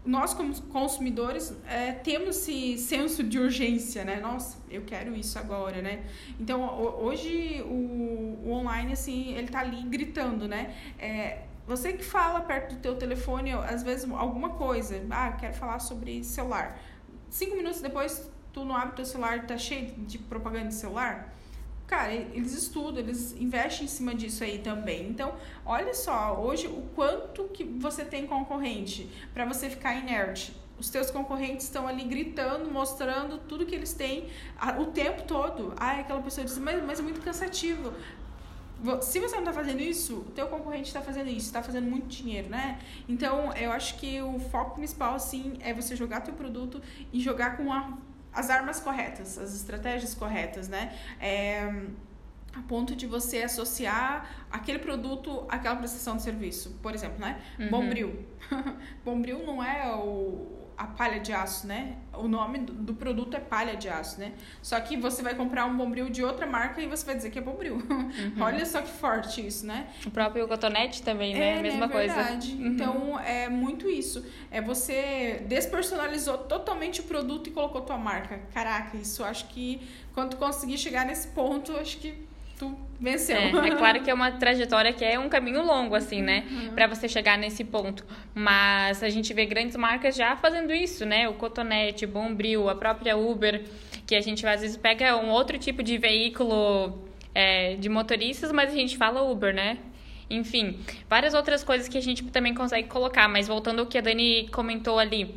nós 0.08 0.34
como 0.34 0.60
consumidores 0.64 1.54
é, 1.68 1.92
temos 1.92 2.38
esse 2.38 2.78
senso 2.78 3.24
de 3.24 3.38
urgência, 3.38 4.04
né? 4.04 4.20
Nossa, 4.20 4.58
eu 4.70 4.84
quero 4.84 5.16
isso 5.16 5.38
agora, 5.38 5.82
né? 5.82 6.06
Então 6.40 6.80
hoje 7.02 7.62
o, 7.64 8.40
o 8.46 8.52
online 8.52 8.94
assim 8.94 9.34
ele 9.36 9.50
tá 9.50 9.60
ali 9.60 9.84
gritando, 9.84 10.48
né? 10.48 10.74
É, 10.98 11.44
você 11.68 11.94
que 11.94 12.04
fala 12.04 12.40
perto 12.40 12.76
do 12.76 12.82
teu 12.82 12.96
telefone 12.96 13.52
às 13.52 13.84
vezes 13.84 14.10
alguma 14.10 14.52
coisa, 14.52 15.06
ah, 15.10 15.34
quero 15.34 15.54
falar 15.54 15.80
sobre 15.80 16.24
celular. 16.24 16.80
Cinco 17.30 17.56
minutos 17.56 17.82
depois 17.82 18.32
tu 18.54 18.64
não 18.64 18.76
abre 18.76 18.96
teu 18.96 19.06
celular, 19.06 19.46
tá 19.46 19.58
cheio 19.58 19.92
de 19.98 20.18
propaganda 20.18 20.70
de 20.70 20.76
celular. 20.76 21.34
Cara, 21.88 22.14
eles 22.14 22.54
estudam, 22.54 23.00
eles 23.00 23.34
investem 23.40 23.86
em 23.86 23.88
cima 23.88 24.14
disso 24.14 24.44
aí 24.44 24.60
também. 24.60 25.08
Então, 25.08 25.34
olha 25.66 25.94
só, 25.94 26.38
hoje 26.38 26.68
o 26.68 26.82
quanto 26.94 27.46
que 27.46 27.64
você 27.64 28.04
tem 28.04 28.28
concorrente 28.28 29.10
para 29.34 29.46
você 29.46 29.70
ficar 29.70 29.96
inerte. 29.96 30.54
Os 30.78 30.90
teus 30.90 31.10
concorrentes 31.10 31.66
estão 31.66 31.88
ali 31.88 32.04
gritando, 32.04 32.70
mostrando 32.70 33.38
tudo 33.38 33.66
que 33.66 33.74
eles 33.74 33.94
têm 33.94 34.28
o 34.78 34.88
tempo 34.88 35.24
todo. 35.24 35.74
Ah, 35.78 36.02
aquela 36.02 36.22
pessoa 36.22 36.44
diz, 36.46 36.58
mas, 36.58 36.84
mas 36.86 37.00
é 37.00 37.02
muito 37.02 37.22
cansativo. 37.22 37.94
Se 39.02 39.20
você 39.20 39.36
não 39.38 39.40
está 39.40 39.54
fazendo 39.54 39.82
isso, 39.82 40.18
o 40.18 40.32
teu 40.36 40.46
concorrente 40.48 40.90
está 40.90 41.02
fazendo 41.02 41.30
isso, 41.30 41.48
está 41.48 41.64
fazendo 41.64 41.90
muito 41.90 42.06
dinheiro, 42.06 42.50
né? 42.50 42.80
Então, 43.10 43.52
eu 43.54 43.72
acho 43.72 43.98
que 43.98 44.22
o 44.22 44.40
foco 44.40 44.76
principal, 44.76 45.16
assim, 45.16 45.58
é 45.62 45.74
você 45.74 45.96
jogar 45.96 46.22
teu 46.22 46.36
produto 46.36 46.80
e 47.12 47.20
jogar 47.20 47.58
com 47.58 47.74
a 47.74 47.98
as 48.38 48.52
armas 48.52 48.80
corretas, 48.80 49.38
as 49.38 49.56
estratégias 49.56 50.14
corretas, 50.14 50.68
né? 50.68 50.96
É, 51.20 51.64
a 52.56 52.62
ponto 52.68 52.96
de 52.96 53.08
você 53.08 53.44
associar 53.44 54.47
aquele 54.52 54.80
produto 54.80 55.46
àquela 55.50 55.76
prestação 55.76 56.16
de 56.16 56.24
serviço. 56.24 56.78
Por 56.82 56.94
exemplo, 56.94 57.20
né? 57.20 57.40
Uhum. 57.60 57.70
Bombril. 57.70 58.26
Bombril 59.04 59.46
não 59.46 59.64
é 59.64 59.94
o, 59.96 60.68
a 60.78 60.86
palha 60.86 61.20
de 61.20 61.34
aço, 61.34 61.66
né? 61.66 61.96
O 62.14 62.28
nome 62.28 62.60
do 62.60 62.94
produto 62.94 63.36
é 63.36 63.40
palha 63.40 63.76
de 63.76 63.90
aço, 63.90 64.20
né? 64.20 64.34
Só 64.62 64.80
que 64.80 64.96
você 64.96 65.24
vai 65.24 65.34
comprar 65.34 65.66
um 65.66 65.76
bombril 65.76 66.10
de 66.10 66.24
outra 66.24 66.46
marca 66.46 66.82
e 66.82 66.88
você 66.88 67.06
vai 67.06 67.16
dizer 67.16 67.32
que 67.32 67.40
é 67.40 67.42
bombril. 67.42 67.78
Uhum. 68.18 68.42
Olha 68.42 68.66
só 68.66 68.82
que 68.82 68.90
forte 68.90 69.46
isso, 69.46 69.66
né? 69.66 69.88
O 70.06 70.12
próprio 70.12 70.48
cotonete 70.48 71.04
também, 71.04 71.34
né? 71.36 71.58
É, 71.58 71.62
Mesma 71.62 71.88
né? 71.88 71.94
coisa. 71.94 72.14
Verdade. 72.14 72.54
Uhum. 72.54 72.68
Então, 72.68 73.20
é 73.20 73.50
muito 73.50 73.90
isso. 73.90 74.26
É 74.50 74.62
você 74.62 75.44
despersonalizou 75.48 76.38
totalmente 76.40 77.02
o 77.02 77.04
produto 77.04 77.48
e 77.48 77.52
colocou 77.52 77.82
tua 77.82 77.98
marca. 77.98 78.40
Caraca, 78.54 78.98
isso 78.98 79.24
acho 79.24 79.48
que 79.50 79.82
quando 80.14 80.36
conseguir 80.38 80.78
chegar 80.78 81.06
nesse 81.06 81.28
ponto, 81.30 81.76
acho 81.78 81.98
que 81.98 82.28
tu 82.58 82.78
venceu. 83.00 83.38
É, 83.38 83.50
é, 83.50 83.76
claro 83.76 84.02
que 84.02 84.10
é 84.10 84.14
uma 84.14 84.32
trajetória 84.38 84.92
que 84.92 85.06
é 85.06 85.18
um 85.18 85.30
caminho 85.30 85.64
longo, 85.64 85.96
assim, 85.96 86.22
né? 86.22 86.46
Uhum. 86.50 86.74
para 86.74 86.88
você 86.88 87.08
chegar 87.08 87.38
nesse 87.38 87.64
ponto. 87.64 88.06
Mas 88.34 89.04
a 89.04 89.10
gente 89.10 89.34
vê 89.34 89.46
grandes 89.46 89.76
marcas 89.76 90.16
já 90.16 90.36
fazendo 90.36 90.74
isso, 90.74 91.06
né? 91.06 91.30
O 91.30 91.34
Cotonete, 91.34 92.06
Bombril, 92.06 92.70
a 92.70 92.76
própria 92.76 93.16
Uber, 93.16 93.64
que 94.06 94.16
a 94.16 94.22
gente 94.22 94.46
às 94.46 94.62
vezes 94.62 94.78
pega 94.78 95.16
um 95.18 95.30
outro 95.30 95.58
tipo 95.58 95.84
de 95.84 95.98
veículo 95.98 97.08
é, 97.34 97.76
de 97.76 97.88
motoristas, 97.88 98.52
mas 98.52 98.72
a 98.72 98.76
gente 98.76 98.98
fala 98.98 99.22
Uber, 99.22 99.54
né? 99.54 99.78
Enfim, 100.30 100.80
várias 101.10 101.34
outras 101.34 101.64
coisas 101.64 101.88
que 101.88 101.98
a 101.98 102.02
gente 102.02 102.24
também 102.26 102.54
consegue 102.54 102.88
colocar. 102.88 103.28
Mas 103.30 103.48
voltando 103.48 103.80
ao 103.80 103.86
que 103.86 103.98
a 103.98 104.02
Dani 104.02 104.50
comentou 104.50 105.00
ali, 105.00 105.36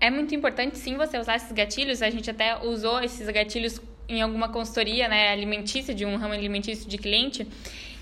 é 0.00 0.10
muito 0.10 0.34
importante 0.34 0.76
sim 0.78 0.96
você 0.96 1.18
usar 1.18 1.36
esses 1.36 1.52
gatilhos. 1.52 2.02
A 2.02 2.10
gente 2.10 2.30
até 2.30 2.58
usou 2.62 3.00
esses 3.02 3.28
gatilhos 3.28 3.80
em 4.10 4.20
alguma 4.20 4.48
consultoria 4.48 5.08
né, 5.08 5.30
alimentícia, 5.30 5.94
de 5.94 6.04
um 6.04 6.16
ramo 6.16 6.34
alimentício 6.34 6.88
de 6.88 6.98
cliente. 6.98 7.46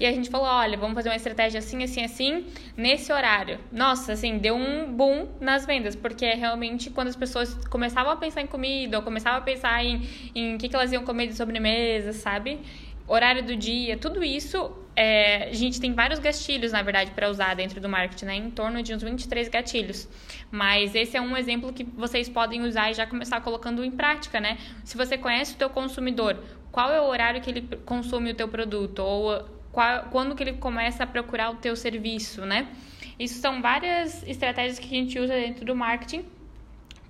E 0.00 0.06
a 0.06 0.12
gente 0.12 0.30
falou, 0.30 0.46
olha, 0.46 0.78
vamos 0.78 0.94
fazer 0.94 1.08
uma 1.08 1.16
estratégia 1.16 1.58
assim, 1.58 1.82
assim, 1.82 2.04
assim, 2.04 2.46
nesse 2.76 3.12
horário. 3.12 3.58
Nossa, 3.70 4.12
assim, 4.12 4.38
deu 4.38 4.54
um 4.54 4.92
boom 4.92 5.26
nas 5.40 5.66
vendas, 5.66 5.96
porque 5.96 6.24
é 6.24 6.34
realmente 6.34 6.88
quando 6.88 7.08
as 7.08 7.16
pessoas 7.16 7.52
começavam 7.66 8.12
a 8.12 8.16
pensar 8.16 8.40
em 8.40 8.46
comida, 8.46 8.96
ou 8.96 9.02
começavam 9.02 9.40
a 9.40 9.42
pensar 9.42 9.84
em 9.84 9.96
o 9.96 10.02
em 10.34 10.58
que, 10.58 10.68
que 10.68 10.76
elas 10.76 10.92
iam 10.92 11.04
comer 11.04 11.26
de 11.26 11.34
sobremesa, 11.34 12.12
sabe? 12.12 12.60
Horário 13.08 13.42
do 13.42 13.56
dia, 13.56 13.96
tudo 13.96 14.22
isso, 14.22 14.70
é, 14.94 15.48
a 15.48 15.52
gente 15.54 15.80
tem 15.80 15.94
vários 15.94 16.18
gatilhos, 16.18 16.72
na 16.72 16.82
verdade, 16.82 17.10
para 17.12 17.30
usar 17.30 17.54
dentro 17.54 17.80
do 17.80 17.88
marketing, 17.88 18.24
né? 18.26 18.36
Em 18.36 18.50
torno 18.50 18.82
de 18.82 18.94
uns 18.94 19.02
23 19.02 19.48
gatilhos. 19.48 20.06
Mas 20.50 20.94
esse 20.94 21.16
é 21.16 21.20
um 21.20 21.36
exemplo 21.36 21.72
que 21.72 21.84
vocês 21.84 22.28
podem 22.28 22.62
usar 22.62 22.90
e 22.90 22.94
já 22.94 23.06
começar 23.06 23.40
colocando 23.40 23.82
em 23.82 23.90
prática, 23.90 24.38
né? 24.40 24.58
Se 24.84 24.96
você 24.96 25.16
conhece 25.16 25.54
o 25.54 25.56
teu 25.56 25.70
consumidor, 25.70 26.36
qual 26.70 26.92
é 26.92 27.00
o 27.00 27.04
horário 27.04 27.40
que 27.40 27.48
ele 27.48 27.62
consome 27.86 28.32
o 28.32 28.34
teu 28.34 28.48
produto? 28.48 28.98
Ou 28.98 29.42
qual, 29.72 30.04
quando 30.10 30.34
que 30.34 30.42
ele 30.42 30.54
começa 30.54 31.04
a 31.04 31.06
procurar 31.06 31.50
o 31.50 31.54
teu 31.54 31.74
serviço, 31.76 32.44
né? 32.44 32.68
Isso 33.18 33.40
são 33.40 33.62
várias 33.62 34.22
estratégias 34.28 34.78
que 34.78 34.86
a 34.86 34.98
gente 34.98 35.18
usa 35.18 35.32
dentro 35.32 35.64
do 35.64 35.74
marketing 35.74 36.24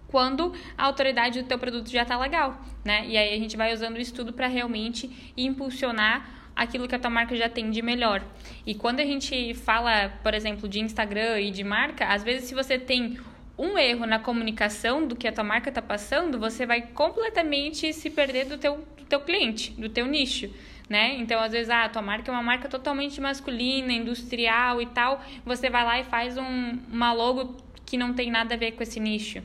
quando 0.08 0.52
a 0.76 0.84
autoridade 0.84 1.42
do 1.42 1.48
teu 1.48 1.58
produto 1.58 1.88
já 1.90 2.02
está 2.02 2.18
legal, 2.18 2.60
né? 2.84 3.04
E 3.06 3.16
aí 3.16 3.34
a 3.34 3.38
gente 3.38 3.56
vai 3.56 3.72
usando 3.72 3.98
isso 3.98 4.12
tudo 4.14 4.32
para 4.32 4.46
realmente 4.48 5.32
impulsionar 5.36 6.50
aquilo 6.56 6.88
que 6.88 6.94
a 6.94 6.98
tua 6.98 7.10
marca 7.10 7.36
já 7.36 7.48
tem 7.48 7.70
de 7.70 7.80
melhor. 7.80 8.22
E 8.66 8.74
quando 8.74 9.00
a 9.00 9.04
gente 9.04 9.54
fala, 9.54 10.08
por 10.22 10.34
exemplo, 10.34 10.68
de 10.68 10.80
Instagram 10.80 11.40
e 11.40 11.50
de 11.50 11.62
marca, 11.62 12.06
às 12.06 12.24
vezes 12.24 12.48
se 12.48 12.54
você 12.54 12.78
tem 12.78 13.18
um 13.56 13.78
erro 13.78 14.06
na 14.06 14.18
comunicação 14.18 15.06
do 15.06 15.14
que 15.14 15.28
a 15.28 15.32
tua 15.32 15.44
marca 15.44 15.68
está 15.68 15.82
passando, 15.82 16.38
você 16.38 16.66
vai 16.66 16.82
completamente 16.82 17.92
se 17.92 18.10
perder 18.10 18.46
do 18.46 18.58
teu, 18.58 18.84
do 18.96 19.04
teu 19.04 19.20
cliente, 19.20 19.70
do 19.72 19.88
teu 19.88 20.06
nicho 20.06 20.50
né? 20.88 21.16
Então, 21.18 21.40
às 21.40 21.52
vezes, 21.52 21.68
ah, 21.68 21.84
a 21.84 21.88
tua 21.88 22.00
marca 22.00 22.30
é 22.30 22.32
uma 22.32 22.42
marca 22.42 22.68
totalmente 22.68 23.20
masculina, 23.20 23.92
industrial 23.92 24.80
e 24.80 24.86
tal, 24.86 25.22
você 25.44 25.68
vai 25.68 25.84
lá 25.84 26.00
e 26.00 26.04
faz 26.04 26.38
um, 26.38 26.78
uma 26.90 27.12
logo 27.12 27.56
que 27.84 27.96
não 27.96 28.14
tem 28.14 28.30
nada 28.30 28.54
a 28.54 28.58
ver 28.58 28.72
com 28.72 28.82
esse 28.82 28.98
nicho. 28.98 29.42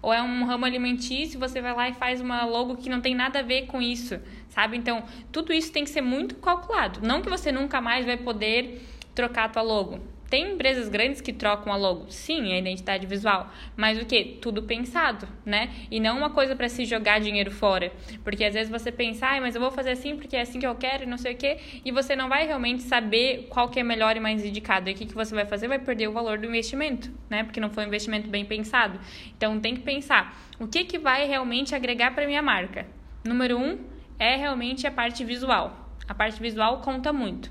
Ou 0.00 0.12
é 0.12 0.22
um 0.22 0.44
ramo 0.44 0.64
alimentício, 0.64 1.40
você 1.40 1.60
vai 1.60 1.74
lá 1.74 1.88
e 1.88 1.94
faz 1.94 2.20
uma 2.20 2.44
logo 2.44 2.76
que 2.76 2.88
não 2.88 3.00
tem 3.00 3.14
nada 3.14 3.40
a 3.40 3.42
ver 3.42 3.66
com 3.66 3.82
isso, 3.82 4.20
sabe? 4.48 4.76
Então, 4.76 5.02
tudo 5.32 5.52
isso 5.52 5.72
tem 5.72 5.84
que 5.84 5.90
ser 5.90 6.00
muito 6.00 6.36
calculado. 6.36 7.00
Não 7.02 7.20
que 7.20 7.28
você 7.28 7.50
nunca 7.50 7.80
mais 7.80 8.06
vai 8.06 8.16
poder 8.16 8.82
trocar 9.14 9.44
a 9.44 9.48
tua 9.48 9.62
logo. 9.62 10.00
Tem 10.28 10.52
empresas 10.52 10.90
grandes 10.90 11.22
que 11.22 11.32
trocam 11.32 11.72
a 11.72 11.76
logo, 11.76 12.10
sim, 12.10 12.52
a 12.52 12.58
identidade 12.58 13.06
visual, 13.06 13.50
mas 13.74 13.98
o 13.98 14.04
que? 14.04 14.38
Tudo 14.42 14.62
pensado, 14.62 15.26
né? 15.44 15.70
E 15.90 15.98
não 15.98 16.18
uma 16.18 16.28
coisa 16.28 16.54
para 16.54 16.68
se 16.68 16.84
jogar 16.84 17.18
dinheiro 17.18 17.50
fora. 17.50 17.90
Porque 18.22 18.44
às 18.44 18.52
vezes 18.52 18.70
você 18.70 18.92
pensa, 18.92 19.26
ah, 19.26 19.40
mas 19.40 19.54
eu 19.54 19.60
vou 19.60 19.70
fazer 19.70 19.92
assim 19.92 20.16
porque 20.16 20.36
é 20.36 20.42
assim 20.42 20.60
que 20.60 20.66
eu 20.66 20.74
quero 20.74 21.04
e 21.04 21.06
não 21.06 21.16
sei 21.16 21.32
o 21.32 21.36
quê, 21.36 21.58
e 21.82 21.90
você 21.90 22.14
não 22.14 22.28
vai 22.28 22.46
realmente 22.46 22.82
saber 22.82 23.46
qual 23.48 23.70
que 23.70 23.80
é 23.80 23.82
melhor 23.82 24.16
e 24.16 24.20
mais 24.20 24.44
indicado. 24.44 24.90
E 24.90 24.92
o 24.92 24.96
que, 24.96 25.06
que 25.06 25.14
você 25.14 25.34
vai 25.34 25.46
fazer? 25.46 25.66
Vai 25.66 25.78
perder 25.78 26.08
o 26.08 26.12
valor 26.12 26.38
do 26.38 26.46
investimento, 26.46 27.10
né? 27.30 27.42
Porque 27.42 27.58
não 27.58 27.70
foi 27.70 27.84
um 27.84 27.86
investimento 27.86 28.28
bem 28.28 28.44
pensado. 28.44 29.00
Então 29.34 29.58
tem 29.58 29.74
que 29.74 29.80
pensar, 29.80 30.38
o 30.60 30.66
que, 30.66 30.84
que 30.84 30.98
vai 30.98 31.26
realmente 31.26 31.74
agregar 31.74 32.14
para 32.14 32.26
minha 32.26 32.42
marca? 32.42 32.86
Número 33.24 33.58
um 33.58 33.78
é 34.18 34.36
realmente 34.36 34.86
a 34.86 34.90
parte 34.90 35.24
visual. 35.24 35.88
A 36.06 36.14
parte 36.14 36.40
visual 36.40 36.82
conta 36.82 37.14
muito, 37.14 37.50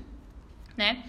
né? 0.76 1.02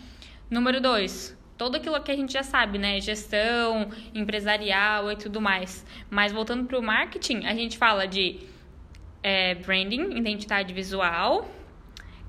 Número 0.49 0.81
dois, 0.81 1.37
todo 1.59 1.75
aquilo 1.75 2.01
que 2.01 2.09
a 2.09 2.15
gente 2.15 2.31
já 2.31 2.41
sabe, 2.41 2.77
né? 2.77 3.01
Gestão, 3.01 3.91
empresarial 4.15 5.11
e 5.11 5.17
tudo 5.17 5.41
mais. 5.41 5.85
Mas 6.09 6.31
voltando 6.31 6.65
para 6.65 6.79
o 6.79 6.81
marketing, 6.81 7.45
a 7.45 7.53
gente 7.53 7.77
fala 7.77 8.07
de 8.07 8.39
é, 9.21 9.55
branding, 9.55 10.17
identidade 10.17 10.73
visual, 10.73 11.51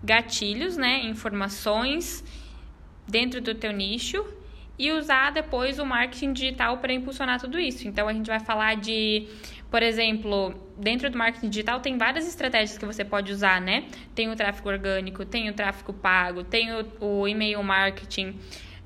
gatilhos, 0.03 0.77
né? 0.77 1.05
Informações 1.05 2.25
dentro 3.07 3.41
do 3.41 3.55
teu 3.55 3.73
nicho 3.73 4.27
e 4.77 4.91
usar 4.91 5.31
depois 5.31 5.79
o 5.79 5.87
marketing 5.87 6.33
digital 6.33 6.79
para 6.79 6.93
impulsionar 6.93 7.41
tudo 7.41 7.57
isso. 7.57 7.87
Então 7.87 8.09
a 8.09 8.13
gente 8.13 8.27
vai 8.27 8.41
falar 8.41 8.75
de, 8.77 9.29
por 9.71 9.81
exemplo, 9.81 10.55
dentro 10.77 11.09
do 11.09 11.17
marketing 11.17 11.51
digital 11.51 11.79
tem 11.79 11.97
várias 11.97 12.27
estratégias 12.27 12.77
que 12.77 12.85
você 12.85 13.05
pode 13.05 13.31
usar, 13.31 13.61
né? 13.61 13.85
Tem 14.13 14.29
o 14.29 14.35
tráfego 14.35 14.71
orgânico, 14.71 15.25
tem 15.25 15.49
o 15.49 15.53
tráfego 15.53 15.93
pago, 15.93 16.43
tem 16.43 16.73
o, 16.73 16.85
o 17.01 17.29
e-mail 17.29 17.63
marketing. 17.63 18.37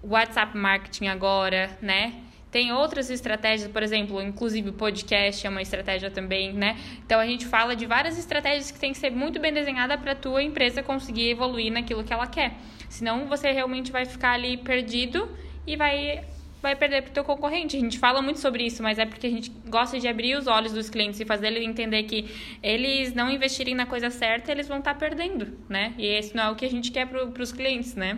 WhatsApp 0.07 0.57
marketing 0.57 1.07
agora, 1.07 1.77
né? 1.81 2.15
Tem 2.51 2.73
outras 2.73 3.11
estratégias, 3.11 3.69
por 3.69 3.83
exemplo, 3.83 4.23
inclusive 4.23 4.69
o 4.69 4.73
podcast 4.73 5.45
é 5.45 5.51
uma 5.51 5.61
estratégia 5.61 6.09
também, 6.09 6.53
né? 6.53 6.77
Então 7.05 7.19
a 7.19 7.27
gente 7.27 7.47
fala 7.47 7.75
de 7.75 7.85
várias 7.85 8.17
estratégias 8.17 8.71
que 8.71 8.79
tem 8.79 8.93
que 8.93 8.99
ser 8.99 9.11
muito 9.11 9.41
bem 9.41 9.53
desenhada 9.53 9.99
para 9.99 10.13
a 10.13 10.15
tua 10.15 10.41
empresa 10.41 10.81
conseguir 10.81 11.31
evoluir 11.31 11.73
naquilo 11.73 12.05
que 12.05 12.13
ela 12.13 12.29
quer. 12.29 12.55
Senão 12.89 13.27
você 13.27 13.51
realmente 13.51 13.91
vai 13.91 14.05
ficar 14.05 14.35
ali 14.35 14.57
perdido 14.57 15.29
e 15.67 15.75
vai 15.75 16.23
vai 16.63 16.75
perder 16.75 17.03
para 17.03 17.11
o 17.11 17.13
teu 17.13 17.25
concorrente. 17.25 17.77
A 17.77 17.81
gente 17.81 17.99
fala 17.99 18.23
muito 18.23 18.41
sobre 18.41 18.65
isso, 18.65 18.83
mas 18.83 18.99
é 18.99 19.05
porque 19.05 19.27
a 19.27 19.31
gente 19.31 19.51
gosta 19.69 20.01
de 20.01 20.09
abrir 20.09 20.35
os 20.39 20.47
olhos 20.47 20.73
dos 20.73 20.89
clientes 20.89 21.21
e 21.21 21.25
fazer 21.25 21.49
eles 21.49 21.63
entender 21.63 22.05
que 22.05 22.27
eles 22.63 23.13
não 23.13 23.31
investirem 23.31 23.75
na 23.75 23.85
coisa 23.85 24.09
certa, 24.11 24.51
eles 24.51 24.67
vão 24.67 24.79
estar 24.79 24.95
tá 24.95 24.99
perdendo, 24.99 25.59
né? 25.69 25.93
E 25.99 26.07
esse 26.07 26.35
não 26.35 26.45
é 26.45 26.51
o 26.51 26.55
que 26.55 26.65
a 26.65 26.71
gente 26.71 26.91
quer 26.91 27.07
para 27.07 27.43
os 27.43 27.53
clientes, 27.53 27.95
né? 27.95 28.17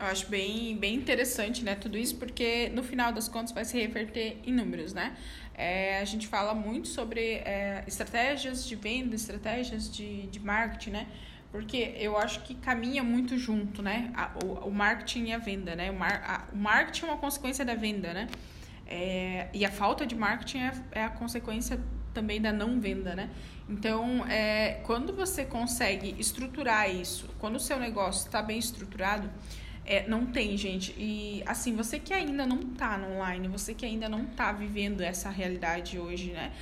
Eu 0.00 0.06
acho 0.06 0.28
bem, 0.28 0.76
bem 0.76 0.94
interessante, 0.94 1.64
né, 1.64 1.74
tudo 1.74 1.98
isso, 1.98 2.16
porque 2.16 2.68
no 2.68 2.84
final 2.84 3.12
das 3.12 3.28
contas 3.28 3.50
vai 3.50 3.64
se 3.64 3.76
reverter 3.76 4.38
em 4.44 4.52
números, 4.52 4.94
né? 4.94 5.16
É, 5.54 5.98
a 5.98 6.04
gente 6.04 6.28
fala 6.28 6.54
muito 6.54 6.86
sobre 6.86 7.20
é, 7.20 7.82
estratégias 7.84 8.64
de 8.64 8.76
venda, 8.76 9.16
estratégias 9.16 9.90
de, 9.90 10.28
de 10.28 10.38
marketing, 10.38 10.90
né? 10.90 11.08
Porque 11.50 11.96
eu 11.96 12.16
acho 12.16 12.42
que 12.44 12.54
caminha 12.54 13.02
muito 13.02 13.36
junto, 13.36 13.82
né? 13.82 14.12
A, 14.14 14.30
o, 14.44 14.68
o 14.68 14.70
marketing 14.70 15.24
e 15.26 15.32
a 15.32 15.38
venda, 15.38 15.74
né? 15.74 15.90
O, 15.90 15.94
mar, 15.94 16.22
a, 16.24 16.54
o 16.54 16.56
marketing 16.56 17.06
é 17.06 17.08
uma 17.08 17.18
consequência 17.18 17.64
da 17.64 17.74
venda, 17.74 18.14
né? 18.14 18.28
É, 18.86 19.48
e 19.52 19.64
a 19.64 19.70
falta 19.70 20.06
de 20.06 20.14
marketing 20.14 20.58
é, 20.58 20.72
é 20.92 21.04
a 21.04 21.10
consequência 21.10 21.80
também 22.14 22.40
da 22.40 22.52
não 22.52 22.80
venda, 22.80 23.16
né? 23.16 23.28
Então, 23.68 24.24
é, 24.28 24.80
quando 24.84 25.12
você 25.12 25.44
consegue 25.44 26.14
estruturar 26.20 26.88
isso, 26.88 27.28
quando 27.40 27.56
o 27.56 27.60
seu 27.60 27.80
negócio 27.80 28.26
está 28.26 28.40
bem 28.40 28.58
estruturado, 28.58 29.28
é, 29.88 30.06
não 30.06 30.26
tem, 30.26 30.54
gente. 30.58 30.94
E 30.98 31.42
assim, 31.46 31.74
você 31.74 31.98
que 31.98 32.12
ainda 32.12 32.44
não 32.44 32.58
tá 32.58 32.98
no 32.98 33.14
online, 33.14 33.48
você 33.48 33.72
que 33.72 33.86
ainda 33.86 34.06
não 34.06 34.26
tá 34.26 34.52
vivendo 34.52 35.00
essa 35.00 35.30
realidade 35.30 35.98
hoje, 35.98 36.30
né? 36.30 36.52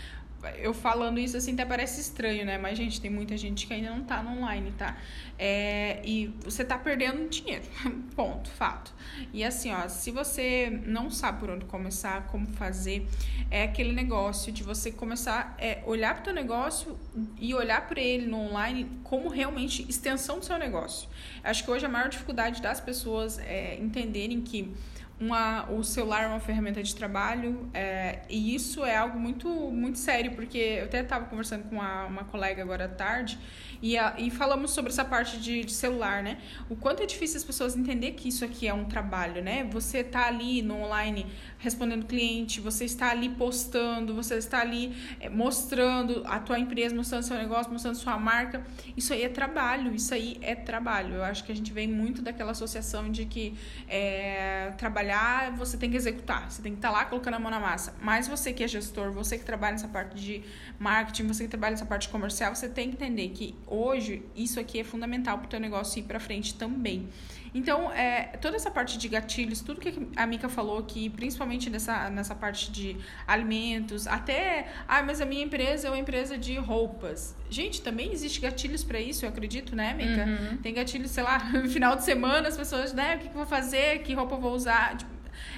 Eu 0.58 0.72
falando 0.72 1.18
isso 1.18 1.36
assim 1.36 1.52
até 1.54 1.64
parece 1.64 2.00
estranho, 2.00 2.44
né? 2.44 2.58
Mas, 2.58 2.76
gente, 2.76 3.00
tem 3.00 3.10
muita 3.10 3.36
gente 3.36 3.66
que 3.66 3.74
ainda 3.74 3.90
não 3.90 4.04
tá 4.04 4.22
no 4.22 4.38
online, 4.38 4.72
tá? 4.72 4.96
É, 5.38 6.00
e 6.04 6.28
você 6.44 6.64
tá 6.64 6.78
perdendo 6.78 7.28
dinheiro. 7.28 7.64
Ponto, 8.14 8.50
fato. 8.50 8.94
E 9.32 9.42
assim, 9.44 9.72
ó, 9.72 9.88
se 9.88 10.10
você 10.10 10.80
não 10.84 11.10
sabe 11.10 11.40
por 11.40 11.50
onde 11.50 11.64
começar, 11.64 12.26
como 12.28 12.46
fazer, 12.46 13.06
é 13.50 13.64
aquele 13.64 13.92
negócio 13.92 14.52
de 14.52 14.62
você 14.62 14.90
começar 14.90 15.56
a 15.58 15.64
é, 15.64 15.82
olhar 15.86 16.14
pro 16.14 16.24
teu 16.24 16.34
negócio 16.34 16.98
e 17.38 17.54
olhar 17.54 17.86
para 17.86 18.00
ele 18.00 18.26
no 18.26 18.38
online 18.38 18.90
como 19.04 19.28
realmente 19.28 19.88
extensão 19.88 20.38
do 20.38 20.44
seu 20.44 20.58
negócio. 20.58 21.08
Acho 21.42 21.64
que 21.64 21.70
hoje 21.70 21.86
a 21.86 21.88
maior 21.88 22.08
dificuldade 22.08 22.62
das 22.62 22.80
pessoas 22.80 23.38
é 23.38 23.76
entenderem 23.80 24.40
que 24.40 24.72
uma, 25.18 25.70
o 25.70 25.82
celular 25.82 26.24
é 26.24 26.28
uma 26.28 26.40
ferramenta 26.40 26.82
de 26.82 26.94
trabalho 26.94 27.68
é, 27.72 28.20
e 28.28 28.54
isso 28.54 28.84
é 28.84 28.96
algo 28.96 29.18
muito, 29.18 29.48
muito 29.48 29.98
sério, 29.98 30.32
porque 30.32 30.58
eu 30.58 30.84
até 30.84 31.00
estava 31.00 31.24
conversando 31.24 31.64
com 31.68 31.76
uma, 31.76 32.04
uma 32.04 32.24
colega 32.24 32.62
agora 32.62 32.84
à 32.84 32.88
tarde 32.88 33.38
e, 33.82 33.96
a, 33.96 34.14
e 34.18 34.30
falamos 34.30 34.70
sobre 34.70 34.90
essa 34.90 35.04
parte 35.04 35.38
de, 35.38 35.64
de, 35.64 35.72
celular, 35.72 36.22
né? 36.22 36.38
O 36.68 36.76
quanto 36.76 37.02
é 37.02 37.06
difícil 37.06 37.36
as 37.38 37.44
pessoas 37.44 37.76
entender 37.76 38.12
que 38.12 38.28
isso 38.28 38.44
aqui 38.44 38.66
é 38.66 38.74
um 38.74 38.84
trabalho, 38.84 39.42
né? 39.42 39.68
Você 39.72 40.02
tá 40.02 40.26
ali 40.26 40.62
no 40.62 40.82
online 40.82 41.26
respondendo 41.58 42.06
cliente, 42.06 42.60
você 42.60 42.84
está 42.84 43.10
ali 43.10 43.28
postando, 43.28 44.14
você 44.14 44.36
está 44.36 44.60
ali 44.60 44.94
é, 45.20 45.28
mostrando 45.28 46.22
a 46.26 46.38
tua 46.38 46.58
empresa, 46.58 46.94
mostrando 46.94 47.22
seu 47.22 47.36
negócio, 47.36 47.72
mostrando 47.72 47.96
sua 47.96 48.18
marca. 48.18 48.64
Isso 48.96 49.12
aí 49.12 49.22
é 49.22 49.28
trabalho, 49.28 49.94
isso 49.94 50.14
aí 50.14 50.38
é 50.40 50.54
trabalho. 50.54 51.14
Eu 51.14 51.24
acho 51.24 51.44
que 51.44 51.52
a 51.52 51.56
gente 51.56 51.72
vem 51.72 51.88
muito 51.88 52.22
daquela 52.22 52.52
associação 52.52 53.10
de 53.10 53.24
que 53.26 53.54
é, 53.88 54.72
trabalhar 54.76 55.52
você 55.56 55.76
tem 55.76 55.90
que 55.90 55.96
executar, 55.96 56.50
você 56.50 56.62
tem 56.62 56.72
que 56.72 56.78
estar 56.78 56.88
tá 56.88 56.94
lá 56.94 57.04
colocando 57.04 57.34
a 57.34 57.38
mão 57.38 57.50
na 57.50 57.60
massa. 57.60 57.94
Mas 58.00 58.28
você 58.28 58.52
que 58.52 58.62
é 58.62 58.68
gestor, 58.68 59.12
você 59.12 59.38
que 59.38 59.44
trabalha 59.44 59.72
nessa 59.72 59.88
parte 59.88 60.16
de 60.20 60.42
marketing, 60.78 61.26
você 61.26 61.44
que 61.44 61.50
trabalha 61.50 61.72
nessa 61.72 61.86
parte 61.86 62.08
comercial, 62.08 62.54
você 62.54 62.68
tem 62.68 62.90
que 62.90 62.96
entender 62.96 63.28
que 63.30 63.54
hoje 63.66 64.22
isso 64.34 64.60
aqui 64.60 64.80
é 64.80 64.84
fundamental 64.84 65.38
para 65.38 65.46
o 65.46 65.48
teu 65.48 65.60
negócio 65.60 65.98
ir 65.98 66.04
para 66.04 66.20
frente 66.20 66.54
também. 66.54 67.08
Então, 67.56 67.90
é, 67.90 68.36
toda 68.38 68.54
essa 68.56 68.70
parte 68.70 68.98
de 68.98 69.08
gatilhos, 69.08 69.62
tudo 69.62 69.80
que 69.80 70.08
a 70.14 70.26
Mika 70.26 70.46
falou 70.46 70.78
aqui, 70.78 71.08
principalmente 71.08 71.70
nessa, 71.70 72.10
nessa 72.10 72.34
parte 72.34 72.70
de 72.70 72.98
alimentos, 73.26 74.06
até, 74.06 74.68
ah, 74.86 75.02
mas 75.02 75.22
a 75.22 75.24
minha 75.24 75.42
empresa 75.42 75.88
é 75.88 75.90
uma 75.90 75.98
empresa 75.98 76.36
de 76.36 76.54
roupas. 76.58 77.34
Gente, 77.48 77.80
também 77.80 78.12
existe 78.12 78.42
gatilhos 78.42 78.84
para 78.84 79.00
isso, 79.00 79.24
eu 79.24 79.30
acredito, 79.30 79.74
né, 79.74 79.94
Mica? 79.94 80.26
Uhum. 80.26 80.58
Tem 80.58 80.74
gatilhos, 80.74 81.10
sei 81.10 81.22
lá, 81.22 81.38
no 81.50 81.68
final 81.70 81.96
de 81.96 82.04
semana, 82.04 82.46
as 82.46 82.58
pessoas, 82.58 82.92
né, 82.92 83.16
o 83.16 83.18
que, 83.20 83.28
que 83.28 83.34
eu 83.34 83.38
vou 83.38 83.46
fazer, 83.46 84.02
que 84.02 84.12
roupa 84.12 84.34
eu 84.34 84.40
vou 84.40 84.52
usar. 84.52 84.98
Tipo, 84.98 85.15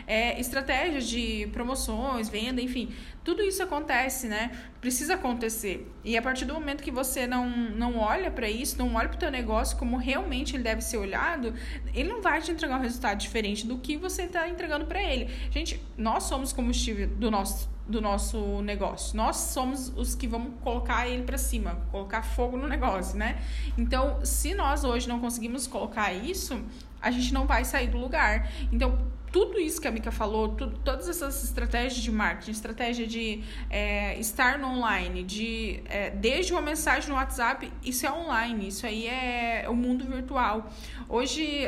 é, 0.08 0.40
estratégias 0.40 1.06
de 1.06 1.46
promoções, 1.52 2.30
venda, 2.30 2.62
enfim. 2.62 2.90
Tudo 3.22 3.42
isso 3.42 3.62
acontece, 3.62 4.26
né? 4.26 4.50
Precisa 4.80 5.14
acontecer. 5.14 5.86
E 6.02 6.16
a 6.16 6.22
partir 6.22 6.46
do 6.46 6.54
momento 6.54 6.82
que 6.82 6.90
você 6.90 7.26
não, 7.26 7.46
não 7.46 7.98
olha 7.98 8.30
para 8.30 8.48
isso, 8.48 8.78
não 8.78 8.94
olha 8.94 9.06
para 9.06 9.16
o 9.16 9.18
teu 9.18 9.30
negócio 9.30 9.76
como 9.76 9.98
realmente 9.98 10.56
ele 10.56 10.62
deve 10.62 10.80
ser 10.80 10.96
olhado, 10.96 11.52
ele 11.94 12.08
não 12.08 12.22
vai 12.22 12.40
te 12.40 12.50
entregar 12.50 12.78
um 12.78 12.82
resultado 12.82 13.18
diferente 13.18 13.66
do 13.66 13.76
que 13.76 13.98
você 13.98 14.22
está 14.22 14.48
entregando 14.48 14.86
para 14.86 15.02
ele. 15.02 15.28
Gente, 15.50 15.78
nós 15.96 16.24
somos 16.24 16.54
combustível 16.54 17.06
do 17.06 17.30
nosso 17.30 17.68
do 17.88 18.00
nosso 18.00 18.60
negócio. 18.62 19.16
Nós 19.16 19.36
somos 19.36 19.88
os 19.96 20.14
que 20.14 20.28
vamos 20.28 20.52
colocar 20.60 21.08
ele 21.08 21.22
para 21.22 21.38
cima, 21.38 21.78
colocar 21.90 22.22
fogo 22.22 22.56
no 22.56 22.68
negócio, 22.68 23.18
né? 23.18 23.40
Então, 23.76 24.24
se 24.24 24.54
nós 24.54 24.84
hoje 24.84 25.08
não 25.08 25.18
conseguimos 25.18 25.66
colocar 25.66 26.12
isso, 26.12 26.62
a 27.00 27.10
gente 27.10 27.32
não 27.32 27.46
vai 27.46 27.64
sair 27.64 27.88
do 27.88 27.96
lugar. 27.96 28.50
Então, 28.70 28.98
tudo 29.32 29.58
isso 29.58 29.80
que 29.80 29.86
a 29.86 29.90
Mika 29.90 30.10
falou, 30.10 30.48
tudo, 30.50 30.78
todas 30.78 31.08
essas 31.08 31.44
estratégias 31.44 32.02
de 32.02 32.10
marketing, 32.10 32.50
estratégia 32.50 33.06
de 33.06 33.42
é, 33.68 34.18
estar 34.18 34.58
no 34.58 34.68
online, 34.68 35.22
de 35.22 35.82
é, 35.86 36.10
desde 36.10 36.52
uma 36.52 36.62
mensagem 36.62 37.08
no 37.08 37.14
WhatsApp, 37.14 37.70
isso 37.82 38.06
é 38.06 38.12
online, 38.12 38.68
isso 38.68 38.86
aí 38.86 39.06
é, 39.06 39.64
é 39.64 39.68
o 39.68 39.74
mundo 39.74 40.04
virtual. 40.04 40.70
Hoje 41.08 41.66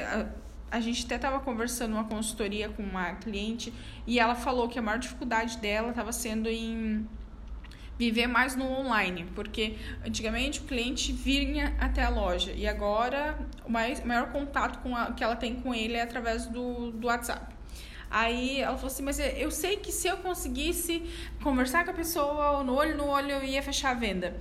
a, 0.70 0.80
gente 0.80 1.04
até 1.04 1.16
estava 1.16 1.40
conversando 1.40 1.92
uma 1.92 2.04
consultoria 2.04 2.68
com 2.68 2.82
uma 2.82 3.14
cliente 3.14 3.72
e 4.06 4.18
ela 4.18 4.34
falou 4.34 4.68
que 4.68 4.78
a 4.78 4.82
maior 4.82 4.98
dificuldade 4.98 5.58
dela 5.58 5.90
estava 5.90 6.12
sendo 6.12 6.48
em 6.48 7.06
viver 7.98 8.26
mais 8.26 8.56
no 8.56 8.64
online, 8.64 9.26
porque 9.34 9.76
antigamente 10.04 10.60
o 10.60 10.62
cliente 10.62 11.12
vinha 11.12 11.76
até 11.78 12.02
a 12.02 12.08
loja 12.08 12.52
e 12.52 12.66
agora 12.66 13.38
o 13.64 13.70
mais, 13.70 14.02
maior 14.04 14.32
contato 14.32 14.78
com 14.82 14.96
a, 14.96 15.12
que 15.12 15.22
ela 15.22 15.36
tem 15.36 15.56
com 15.56 15.74
ele 15.74 15.94
é 15.94 16.02
através 16.02 16.46
do, 16.46 16.92
do 16.92 17.06
WhatsApp. 17.08 17.54
Aí 18.10 18.60
ela 18.60 18.74
falou 18.74 18.90
assim, 18.90 19.02
mas 19.02 19.18
eu 19.20 19.50
sei 19.50 19.76
que 19.76 19.92
se 19.92 20.08
eu 20.08 20.16
conseguisse 20.16 21.02
conversar 21.42 21.84
com 21.84 21.90
a 21.90 21.94
pessoa 21.94 22.64
no 22.64 22.74
olho 22.74 22.96
no 22.96 23.06
olho 23.06 23.30
eu 23.30 23.44
ia 23.44 23.62
fechar 23.62 23.90
a 23.90 23.94
venda 23.94 24.36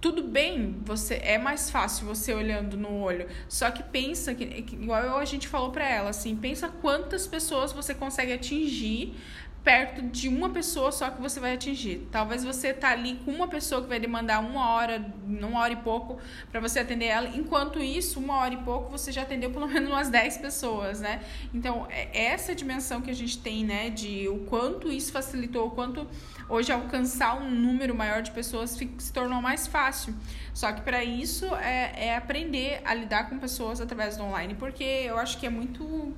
tudo 0.00 0.22
bem, 0.22 0.76
você 0.82 1.16
é 1.22 1.36
mais 1.36 1.70
fácil 1.70 2.06
você 2.06 2.32
olhando 2.32 2.76
no 2.76 3.00
olho. 3.00 3.28
Só 3.48 3.70
que 3.70 3.82
pensa 3.82 4.34
que 4.34 4.44
igual 4.72 5.18
a 5.18 5.24
gente 5.24 5.46
falou 5.46 5.70
para 5.70 5.86
ela 5.86 6.10
assim, 6.10 6.34
pensa 6.34 6.68
quantas 6.80 7.26
pessoas 7.26 7.72
você 7.72 7.94
consegue 7.94 8.32
atingir 8.32 9.14
perto 9.62 10.02
de 10.02 10.28
uma 10.28 10.48
pessoa 10.48 10.90
só 10.90 11.10
que 11.10 11.20
você 11.20 11.38
vai 11.38 11.54
atingir. 11.54 12.08
Talvez 12.10 12.44
você 12.44 12.72
tá 12.72 12.90
ali 12.90 13.20
com 13.24 13.30
uma 13.30 13.46
pessoa 13.46 13.82
que 13.82 13.88
vai 13.88 14.00
demandar 14.00 14.40
uma 14.40 14.70
hora, 14.70 15.04
uma 15.24 15.60
hora 15.60 15.72
e 15.72 15.76
pouco 15.76 16.18
para 16.50 16.60
você 16.60 16.80
atender 16.80 17.06
ela. 17.06 17.28
Enquanto 17.28 17.78
isso, 17.78 18.18
uma 18.18 18.36
hora 18.36 18.54
e 18.54 18.58
pouco 18.58 18.90
você 18.90 19.12
já 19.12 19.22
atendeu 19.22 19.50
pelo 19.50 19.66
menos 19.68 19.90
umas 19.90 20.08
10 20.08 20.38
pessoas, 20.38 21.00
né? 21.00 21.20
Então, 21.52 21.86
é 21.90 22.26
essa 22.26 22.54
dimensão 22.54 23.00
que 23.00 23.10
a 23.10 23.14
gente 23.14 23.38
tem, 23.38 23.64
né, 23.64 23.90
de 23.90 24.28
o 24.28 24.40
quanto 24.46 24.90
isso 24.90 25.12
facilitou, 25.12 25.66
o 25.66 25.70
quanto 25.70 26.06
hoje 26.48 26.72
alcançar 26.72 27.36
um 27.40 27.50
número 27.50 27.94
maior 27.94 28.22
de 28.22 28.30
pessoas 28.30 28.70
se 28.70 29.12
tornou 29.12 29.42
mais 29.42 29.66
fácil. 29.66 30.14
Só 30.54 30.72
que 30.72 30.80
para 30.80 31.04
isso 31.04 31.46
é, 31.56 32.08
é 32.08 32.16
aprender 32.16 32.80
a 32.84 32.94
lidar 32.94 33.28
com 33.28 33.38
pessoas 33.38 33.80
através 33.80 34.16
do 34.16 34.24
online, 34.24 34.54
porque 34.54 34.82
eu 34.82 35.18
acho 35.18 35.38
que 35.38 35.46
é 35.46 35.50
muito 35.50 36.12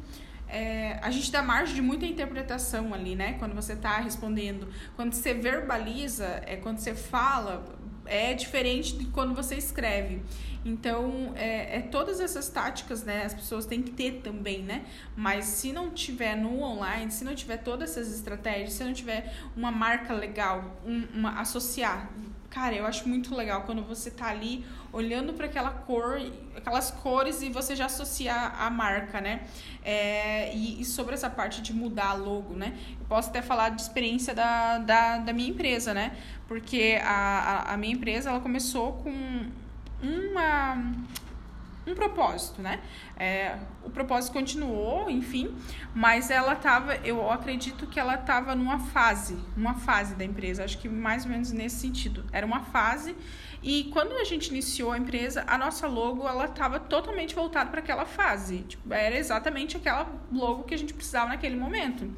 é, 0.52 0.99
a 1.00 1.11
gente 1.11 1.32
dá 1.32 1.42
margem 1.42 1.75
de 1.75 1.80
muita 1.80 2.04
interpretação 2.04 2.92
ali, 2.92 3.16
né? 3.16 3.37
Quando 3.38 3.54
você 3.54 3.73
está 3.73 3.97
respondendo. 3.97 4.68
Quando 4.94 5.14
você 5.14 5.32
verbaliza, 5.32 6.42
é 6.47 6.56
quando 6.56 6.76
você 6.76 6.94
fala, 6.94 7.64
é 8.04 8.35
diferente 8.35 8.99
de 8.99 9.06
quando 9.06 9.35
você 9.35 9.54
escreve. 9.56 10.21
Então, 10.62 11.32
é, 11.37 11.78
é, 11.78 11.80
todas 11.80 12.21
essas 12.21 12.50
táticas, 12.50 13.02
né? 13.02 13.25
As 13.25 13.32
pessoas 13.32 13.64
têm 13.64 13.82
que 13.82 13.92
ter 13.92 14.21
também, 14.21 14.62
né? 14.62 14.85
Mas 15.16 15.47
se 15.47 15.73
não 15.73 15.90
tiver 15.90 16.37
no 16.37 16.62
online, 16.62 17.11
se 17.11 17.25
não 17.25 17.35
tiver 17.35 17.56
todas 17.56 17.90
essas 17.90 18.14
estratégias, 18.14 18.75
se 18.75 18.85
não 18.85 18.92
tiver 18.92 19.35
uma 19.56 19.73
marca 19.73 20.12
legal, 20.12 20.78
um, 20.85 21.06
uma 21.14 21.40
associar 21.40 22.11
Cara, 22.52 22.75
eu 22.75 22.85
acho 22.85 23.09
muito 23.09 23.35
legal 23.35 23.62
quando 23.62 23.83
você 23.83 24.11
tá 24.11 24.27
ali 24.29 24.62
olhando 24.92 25.33
para 25.33 25.46
aquela 25.46 25.70
cor, 25.70 26.20
aquelas 26.55 26.90
cores 26.90 27.40
e 27.40 27.48
você 27.48 27.74
já 27.74 27.87
associa 27.87 28.35
a 28.35 28.68
marca, 28.68 29.22
né? 29.22 29.44
É, 29.83 30.55
e, 30.55 30.79
e, 30.83 30.85
sobre 30.85 31.14
essa 31.14 31.31
parte 31.31 31.62
de 31.62 31.72
mudar 31.72 32.12
logo, 32.12 32.53
né? 32.55 32.79
Eu 33.00 33.07
posso 33.07 33.31
até 33.31 33.40
falar 33.40 33.70
de 33.70 33.81
experiência 33.81 34.35
da, 34.35 34.77
da, 34.77 35.16
da 35.16 35.33
minha 35.33 35.48
empresa, 35.48 35.94
né? 35.94 36.14
Porque 36.46 37.00
a, 37.03 37.70
a, 37.70 37.72
a 37.72 37.77
minha 37.79 37.94
empresa, 37.94 38.29
ela 38.29 38.40
começou 38.40 38.92
com 39.03 39.46
uma 40.03 40.92
um 41.87 41.95
propósito, 41.95 42.62
né? 42.62 42.81
É, 43.16 43.57
o 43.83 43.90
propósito 43.90 44.33
continuou, 44.33 45.11
enfim, 45.11 45.55
mas 45.95 46.31
ela 46.31 46.53
estava, 46.53 46.97
eu 46.97 47.31
acredito 47.31 47.87
que 47.87 47.99
ela 47.99 48.14
estava 48.14 48.55
numa 48.55 48.79
fase, 48.79 49.37
uma 49.57 49.75
fase 49.75 50.14
da 50.14 50.25
empresa, 50.25 50.64
acho 50.64 50.79
que 50.79 50.88
mais 50.88 51.25
ou 51.25 51.31
menos 51.31 51.51
nesse 51.51 51.77
sentido. 51.77 52.25
Era 52.33 52.47
uma 52.47 52.61
fase 52.61 53.16
e 53.62 53.85
quando 53.92 54.12
a 54.12 54.25
gente 54.25 54.49
iniciou 54.49 54.92
a 54.92 54.99
empresa, 54.99 55.45
a 55.47 55.59
nossa 55.59 55.87
logo 55.87 56.29
ela 56.29 56.47
estava 56.47 56.81
totalmente 56.81 57.35
voltada 57.35 57.71
para 57.71 57.81
aquela 57.81 58.05
fase, 58.05 58.59
tipo, 58.68 58.92
era 58.92 59.16
exatamente 59.16 59.77
aquela 59.77 60.09
logo 60.33 60.64
que 60.64 60.75
a 60.75 60.79
gente 60.79 60.95
precisava 60.95 61.29
naquele 61.29 61.57
momento. 61.57 62.11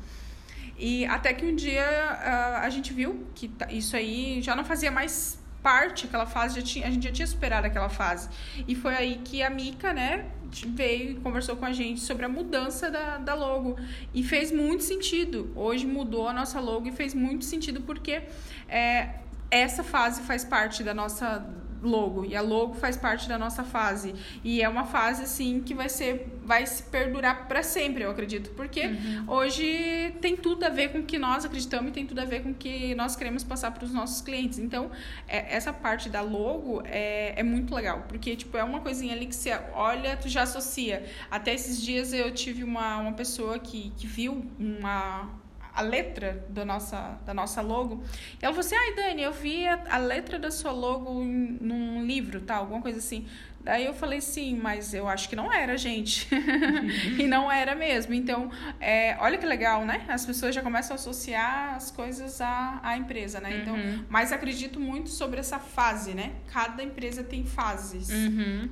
E 0.77 1.07
até 1.07 1.33
que 1.33 1.45
um 1.45 1.55
dia 1.55 1.85
uh, 1.85 2.65
a 2.65 2.71
gente 2.71 2.93
viu 2.93 3.27
que 3.35 3.51
isso 3.71 3.97
aí 3.97 4.43
já 4.43 4.57
não 4.57 4.65
fazia 4.65 4.91
mais 4.91 5.39
parte, 5.65 6.05
aquela 6.07 6.27
fase, 6.27 6.61
já 6.61 6.63
tinha, 6.63 6.87
a 6.87 6.91
gente 6.91 7.05
já 7.05 7.13
tinha 7.13 7.27
superado 7.27 7.67
aquela 7.67 7.89
fase. 7.89 8.29
E 8.69 8.75
foi 8.75 8.95
aí 8.95 9.15
que 9.25 9.43
a 9.43 9.49
Mica, 9.49 9.95
né, 9.95 10.27
veio 10.67 11.13
e 11.13 11.15
conversou 11.15 11.57
com 11.57 11.65
a 11.65 11.73
gente 11.73 12.01
sobre 12.01 12.27
a 12.27 12.29
mudança 12.29 12.91
da, 12.91 13.17
da 13.17 13.35
logo. 13.35 13.77
E 14.13 14.23
fez 14.23 14.53
muito 14.53 14.85
sentido. 14.85 15.51
Hoje 15.57 15.87
mudou 15.87 16.29
a 16.29 16.35
nossa 16.35 16.61
logo 16.61 16.87
e 16.87 16.93
fez 16.93 17.15
muito 17.15 17.47
sentido 17.47 17.81
porque 17.81 18.25
é, 18.69 19.15
essa 19.51 19.83
fase 19.83 20.21
faz 20.23 20.45
parte 20.45 20.83
da 20.83 20.93
nossa 20.93 21.43
logo 21.83 22.25
e 22.25 22.35
a 22.35 22.41
logo 22.41 22.75
faz 22.75 22.97
parte 22.97 23.29
da 23.29 23.39
nossa 23.39 23.63
fase 23.63 24.15
e 24.43 24.63
é 24.63 24.69
uma 24.69 24.87
fase 24.87 25.25
assim 25.25 25.61
que 25.61 25.75
vai 25.75 25.91
ser 25.91 26.34
vai 26.45 26.67
se 26.67 26.83
perdurar 26.85 27.49
para 27.49 27.63
sempre 27.63 28.05
eu 28.05 28.11
acredito 28.11 28.51
porque 28.51 28.87
uhum. 28.87 29.25
hoje 29.29 30.15
tem 30.21 30.37
tudo 30.37 30.65
a 30.65 30.69
ver 30.69 30.91
com 30.93 30.99
o 30.99 31.03
que 31.03 31.19
nós 31.19 31.45
acreditamos 31.45 31.91
e 31.91 31.93
tem 31.93 32.07
tudo 32.07 32.21
a 32.21 32.25
ver 32.25 32.43
com 32.43 32.51
o 32.51 32.55
que 32.55 32.95
nós 32.95 33.17
queremos 33.17 33.43
passar 33.43 33.71
para 33.71 33.85
os 33.85 33.93
nossos 33.93 34.21
clientes 34.21 34.59
então 34.59 34.91
é, 35.27 35.55
essa 35.55 35.73
parte 35.73 36.09
da 36.09 36.21
logo 36.21 36.83
é, 36.85 37.39
é 37.39 37.43
muito 37.43 37.75
legal 37.75 38.05
porque 38.09 38.37
tipo 38.37 38.57
é 38.57 38.65
uma 38.65 38.81
coisinha 38.81 39.15
ali 39.15 39.27
que 39.27 39.35
você 39.35 39.59
olha 39.73 40.17
tu 40.17 40.29
já 40.29 40.43
associa 40.43 41.05
até 41.31 41.55
esses 41.55 41.81
dias 41.81 42.13
eu 42.13 42.33
tive 42.33 42.63
uma, 42.63 42.99
uma 42.99 43.13
pessoa 43.13 43.59
que, 43.59 43.91
que 43.97 44.07
viu 44.07 44.45
uma 44.59 45.43
a 45.75 45.83
letra 45.83 46.47
da 46.49 46.65
nossa, 46.65 47.19
da 47.27 47.35
nossa 47.35 47.61
logo. 47.61 48.05
E 48.41 48.45
ela 48.45 48.55
falou 48.55 48.61
assim: 48.61 48.77
ai, 48.77 48.95
Dani, 48.95 49.23
eu 49.23 49.33
vi 49.33 49.67
a, 49.67 49.83
a 49.91 49.99
letra 49.99 50.39
da 50.39 50.51
sua 50.51 50.71
logo 50.71 51.21
em, 51.21 51.59
num 51.61 52.07
livro, 52.07 52.41
tá? 52.41 52.57
Alguma 52.57 52.81
coisa 52.81 52.99
assim. 52.99 53.27
Daí 53.65 53.87
eu 53.87 53.95
falei, 53.95 54.21
sim, 54.21 54.59
mas 54.63 54.93
eu 54.93 55.09
acho 55.09 55.27
que 55.27 55.35
não 55.35 55.51
era, 55.51 55.75
gente. 55.79 56.29
e 57.19 57.27
não 57.27 57.51
era 57.51 57.75
mesmo. 57.75 58.13
Então, 58.13 58.51
é, 58.79 59.17
olha 59.19 59.39
que 59.39 59.47
legal, 59.47 59.87
né? 59.87 60.05
As 60.07 60.27
pessoas 60.27 60.55
já 60.55 60.61
começam 60.61 60.95
a 60.95 60.97
associar 60.97 61.75
as 61.75 61.91
coisas 61.91 62.43
à, 62.43 62.79
à 62.83 62.99
empresa, 62.99 63.41
né? 63.41 63.63
Então, 63.63 63.75
uhum. 63.75 64.05
mas 64.07 64.33
acredito 64.33 64.79
muito 64.79 65.09
sobre 65.09 65.41
essa 65.41 65.59
fase, 65.59 66.13
né? 66.13 66.33
Cada 66.53 66.83
empresa 66.83 67.25
tem 67.25 67.47
fases. 67.47 68.11
Uhum. 68.11 68.69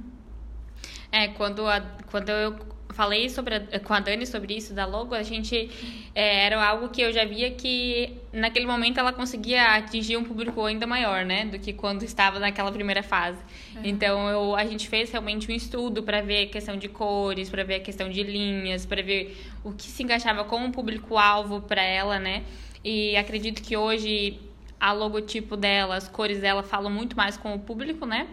É, 1.11 1.29
quando, 1.29 1.67
a, 1.67 1.81
quando 2.11 2.29
eu 2.29 2.59
falei 2.91 3.29
sobre 3.29 3.57
a, 3.57 3.81
com 3.81 3.95
a 3.95 4.01
Dani 4.01 4.27
sobre 4.27 4.55
isso 4.55 4.75
da 4.75 4.85
logo, 4.85 5.15
a 5.15 5.23
gente 5.23 5.71
é, 6.15 6.47
era 6.47 6.65
algo 6.65 6.89
que 6.89 7.01
eu 7.01 7.13
já 7.13 7.25
via 7.25 7.51
que 7.51 8.13
naquele 8.33 8.67
momento 8.67 8.99
ela 8.99 9.13
conseguia 9.13 9.77
atingir 9.77 10.17
um 10.17 10.25
público 10.25 10.65
ainda 10.65 10.87
maior, 10.87 11.25
né, 11.25 11.47
do 11.47 11.59
que 11.59 11.73
quando 11.73 12.03
estava 12.03 12.39
naquela 12.39 12.71
primeira 12.71 13.03
fase. 13.03 13.39
Uhum. 13.75 13.81
Então 13.85 14.29
eu, 14.29 14.55
a 14.55 14.65
gente 14.65 14.89
fez 14.89 15.11
realmente 15.11 15.51
um 15.51 15.55
estudo 15.55 16.03
para 16.03 16.21
ver 16.21 16.45
a 16.45 16.47
questão 16.47 16.77
de 16.77 16.89
cores, 16.89 17.49
para 17.49 17.65
ver 17.65 17.77
a 17.77 17.81
questão 17.81 18.09
de 18.09 18.23
linhas, 18.23 18.87
para 18.87 19.03
ver 19.03 19.37
o 19.65 19.73
que 19.73 19.87
se 19.87 20.03
encaixava 20.03 20.45
como 20.45 20.71
público 20.71 21.17
alvo 21.17 21.61
para 21.61 21.83
ela, 21.83 22.19
né? 22.19 22.43
E 22.85 23.17
acredito 23.17 23.63
que 23.63 23.77
hoje 23.77 24.41
a 24.79 24.93
logotipo 24.93 25.57
dela, 25.57 25.95
as 25.95 26.09
cores 26.09 26.41
dela 26.41 26.63
falam 26.63 26.91
muito 26.91 27.17
mais 27.17 27.37
com 27.37 27.55
o 27.55 27.59
público, 27.59 28.05
né? 28.05 28.27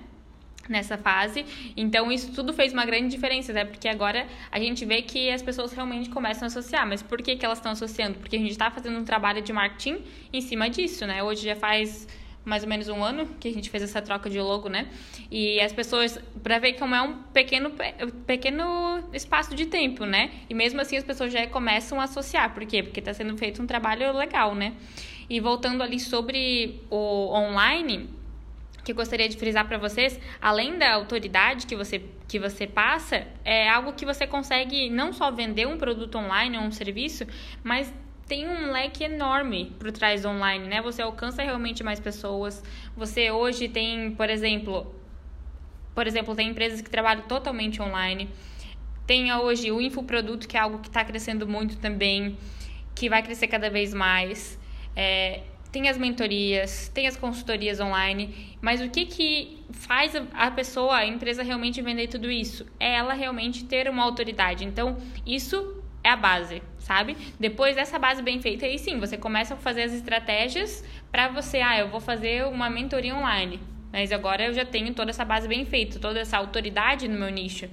Nessa 0.70 0.98
fase. 0.98 1.44
Então, 1.76 2.12
isso 2.12 2.32
tudo 2.32 2.54
fez 2.54 2.72
uma 2.72 2.86
grande 2.86 3.10
diferença, 3.10 3.52
né? 3.52 3.66
Porque 3.66 3.88
agora 3.88 4.28
a 4.52 4.60
gente 4.60 4.86
vê 4.86 5.02
que 5.02 5.30
as 5.32 5.42
pessoas 5.42 5.74
realmente 5.74 6.10
começam 6.10 6.46
a 6.46 6.48
associar. 6.48 6.88
Mas 6.88 7.02
por 7.02 7.22
que, 7.22 7.36
que 7.36 7.44
elas 7.44 7.58
estão 7.58 7.72
associando? 7.72 8.20
Porque 8.20 8.36
a 8.36 8.40
gente 8.40 8.52
está 8.52 8.70
fazendo 8.70 9.00
um 9.00 9.04
trabalho 9.04 9.42
de 9.42 9.52
marketing 9.52 10.02
em 10.32 10.40
cima 10.40 10.70
disso, 10.70 11.06
né? 11.08 11.24
Hoje 11.24 11.44
já 11.44 11.56
faz 11.56 12.08
mais 12.46 12.64
ou 12.64 12.70
menos 12.70 12.88
um 12.88 13.04
ano 13.04 13.28
que 13.40 13.48
a 13.48 13.54
gente 13.54 13.70
fez 13.70 13.84
essa 13.84 14.02
troca 14.02 14.30
de 14.30 14.40
logo, 14.40 14.70
né? 14.70 14.88
E 15.30 15.60
as 15.60 15.74
pessoas, 15.74 16.20
para 16.42 16.58
ver 16.58 16.74
como 16.74 16.96
é 16.96 17.02
um 17.02 17.14
pequeno, 17.34 17.72
pequeno 18.26 19.04
espaço 19.14 19.54
de 19.56 19.66
tempo, 19.66 20.06
né? 20.06 20.32
E 20.50 20.54
mesmo 20.54 20.80
assim 20.80 20.98
as 20.98 21.04
pessoas 21.04 21.32
já 21.32 21.46
começam 21.48 22.00
a 22.00 22.06
associar. 22.06 22.54
Por 22.54 22.66
quê? 22.66 22.82
Porque 22.82 23.00
está 23.00 23.14
sendo 23.14 23.38
feito 23.38 23.62
um 23.62 23.68
trabalho 23.68 24.12
legal, 24.14 24.56
né? 24.56 24.74
E 25.30 25.40
voltando 25.40 25.84
ali 25.84 26.00
sobre 26.00 26.82
o 26.90 27.32
online, 27.32 28.10
que 28.90 28.92
eu 28.92 28.96
gostaria 28.96 29.30
de 29.30 29.38
frisar 29.38 29.68
para 29.68 29.78
vocês, 29.78 30.20
além 30.42 30.80
da 30.80 30.96
autoridade 30.96 31.68
que 31.68 31.76
você, 31.76 32.04
que 32.28 32.40
você 32.40 32.66
passa, 32.66 33.28
é 33.46 33.70
algo 33.70 33.94
que 33.94 34.04
você 34.04 34.26
consegue 34.26 34.90
não 34.90 35.14
só 35.14 35.30
vender 35.30 35.68
um 35.68 35.78
produto 35.78 36.18
online 36.18 36.58
ou 36.58 36.64
um 36.64 36.72
serviço, 36.72 37.24
mas 37.64 37.94
tem 38.28 38.50
um 38.50 38.72
leque 38.72 39.04
enorme 39.04 39.76
por 39.78 39.92
trás 39.92 40.24
do 40.24 40.30
online, 40.30 40.68
né? 40.68 40.82
Você 40.82 41.04
alcança 41.04 41.44
realmente 41.44 41.84
mais 41.84 42.00
pessoas. 42.00 42.64
Você 42.98 43.30
hoje 43.30 43.70
tem, 43.70 44.12
por 44.12 44.28
exemplo, 44.28 44.92
por 45.94 46.08
exemplo, 46.08 46.36
tem 46.36 46.50
empresas 46.50 46.82
que 46.82 46.90
trabalham 46.90 47.22
totalmente 47.28 47.80
online. 47.82 48.28
Tem 49.06 49.32
hoje 49.32 49.72
o 49.72 49.80
infoproduto, 49.80 50.48
que 50.48 50.58
é 50.58 50.60
algo 50.60 50.80
que 50.80 50.88
está 50.88 51.06
crescendo 51.06 51.48
muito 51.48 51.78
também, 51.78 52.36
que 52.96 53.08
vai 53.08 53.22
crescer 53.22 53.48
cada 53.48 53.70
vez 53.70 53.94
mais. 53.94 54.60
É, 54.96 55.42
tem 55.72 55.88
as 55.88 55.98
mentorias, 55.98 56.90
tem 56.90 57.08
as 57.08 57.16
consultorias 57.16 57.80
online, 57.80 58.58
mas 58.62 58.82
o 58.82 58.90
que, 58.90 59.06
que 59.06 59.64
faz 59.72 60.14
a 60.34 60.50
pessoa, 60.52 60.98
a 60.98 61.06
empresa 61.06 61.44
realmente 61.44 61.82
vender 61.82 62.08
tudo 62.08 62.30
isso? 62.30 62.66
É 62.80 62.96
ela 62.96 63.14
realmente 63.14 63.66
ter 63.66 63.88
uma 63.90 64.04
autoridade. 64.04 64.66
Então, 64.66 64.98
isso 65.26 65.84
é 66.04 66.10
a 66.10 66.16
base, 66.16 66.64
sabe? 66.80 67.16
Depois 67.40 67.76
dessa 67.76 68.00
base 68.00 68.22
bem 68.22 68.42
feita, 68.42 68.66
aí 68.66 68.80
sim, 68.80 69.00
você 69.00 69.18
começa 69.18 69.54
a 69.54 69.58
fazer 69.58 69.84
as 69.84 69.94
estratégias 69.94 70.84
para 71.12 71.28
você, 71.28 71.60
ah, 71.60 71.78
eu 71.78 71.90
vou 71.90 72.00
fazer 72.00 72.46
uma 72.46 72.70
mentoria 72.70 73.16
online. 73.16 73.60
Mas 73.92 74.12
agora 74.12 74.46
eu 74.46 74.54
já 74.54 74.66
tenho 74.66 74.94
toda 74.94 75.10
essa 75.10 75.26
base 75.26 75.48
bem 75.48 75.66
feita, 75.66 76.00
toda 76.00 76.20
essa 76.20 76.38
autoridade 76.38 77.08
no 77.08 77.20
meu 77.20 77.30
nicho. 77.30 77.68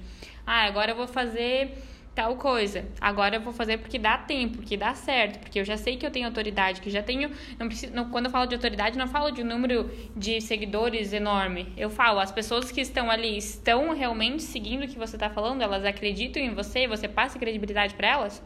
Ah, 0.45 0.65
agora 0.65 0.91
eu 0.91 0.95
vou 0.95 1.07
fazer 1.07 1.77
tal 2.17 2.35
coisa. 2.35 2.83
Agora 2.99 3.35
eu 3.35 3.41
vou 3.41 3.53
fazer 3.53 3.77
porque 3.77 3.99
dá 3.99 4.17
tempo, 4.17 4.57
porque 4.57 4.75
dá 4.75 4.95
certo, 4.95 5.37
porque 5.37 5.59
eu 5.59 5.63
já 5.63 5.77
sei 5.77 5.97
que 5.97 6.03
eu 6.05 6.09
tenho 6.09 6.25
autoridade, 6.25 6.81
que 6.81 6.89
já 6.89 7.03
tenho, 7.03 7.29
não 7.59 7.67
preciso, 7.67 7.93
não, 7.93 8.09
quando 8.09 8.25
eu 8.25 8.31
falo 8.31 8.47
de 8.47 8.55
autoridade, 8.55 8.97
não 8.97 9.07
falo 9.07 9.29
de 9.29 9.43
um 9.43 9.45
número 9.45 9.87
de 10.15 10.41
seguidores 10.41 11.13
enorme. 11.13 11.71
Eu 11.77 11.91
falo, 11.91 12.19
as 12.19 12.31
pessoas 12.31 12.71
que 12.71 12.81
estão 12.81 13.11
ali 13.11 13.37
estão 13.37 13.93
realmente 13.93 14.41
seguindo 14.41 14.85
o 14.85 14.87
que 14.87 14.97
você 14.97 15.15
está 15.15 15.29
falando, 15.29 15.61
elas 15.61 15.85
acreditam 15.85 16.41
em 16.41 16.55
você, 16.55 16.87
você 16.87 17.07
passa 17.07 17.37
credibilidade 17.37 17.93
para 17.93 18.07
elas. 18.07 18.41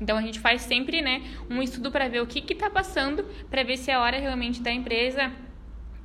Então 0.00 0.18
a 0.18 0.22
gente 0.22 0.40
faz 0.40 0.62
sempre, 0.62 1.00
né, 1.00 1.22
um 1.48 1.62
estudo 1.62 1.92
para 1.92 2.08
ver 2.08 2.22
o 2.22 2.26
que 2.26 2.40
que 2.40 2.56
tá 2.56 2.68
passando, 2.68 3.24
para 3.48 3.62
ver 3.62 3.76
se 3.76 3.88
é 3.88 3.96
hora 3.96 4.18
realmente 4.18 4.60
da 4.60 4.72
empresa 4.72 5.30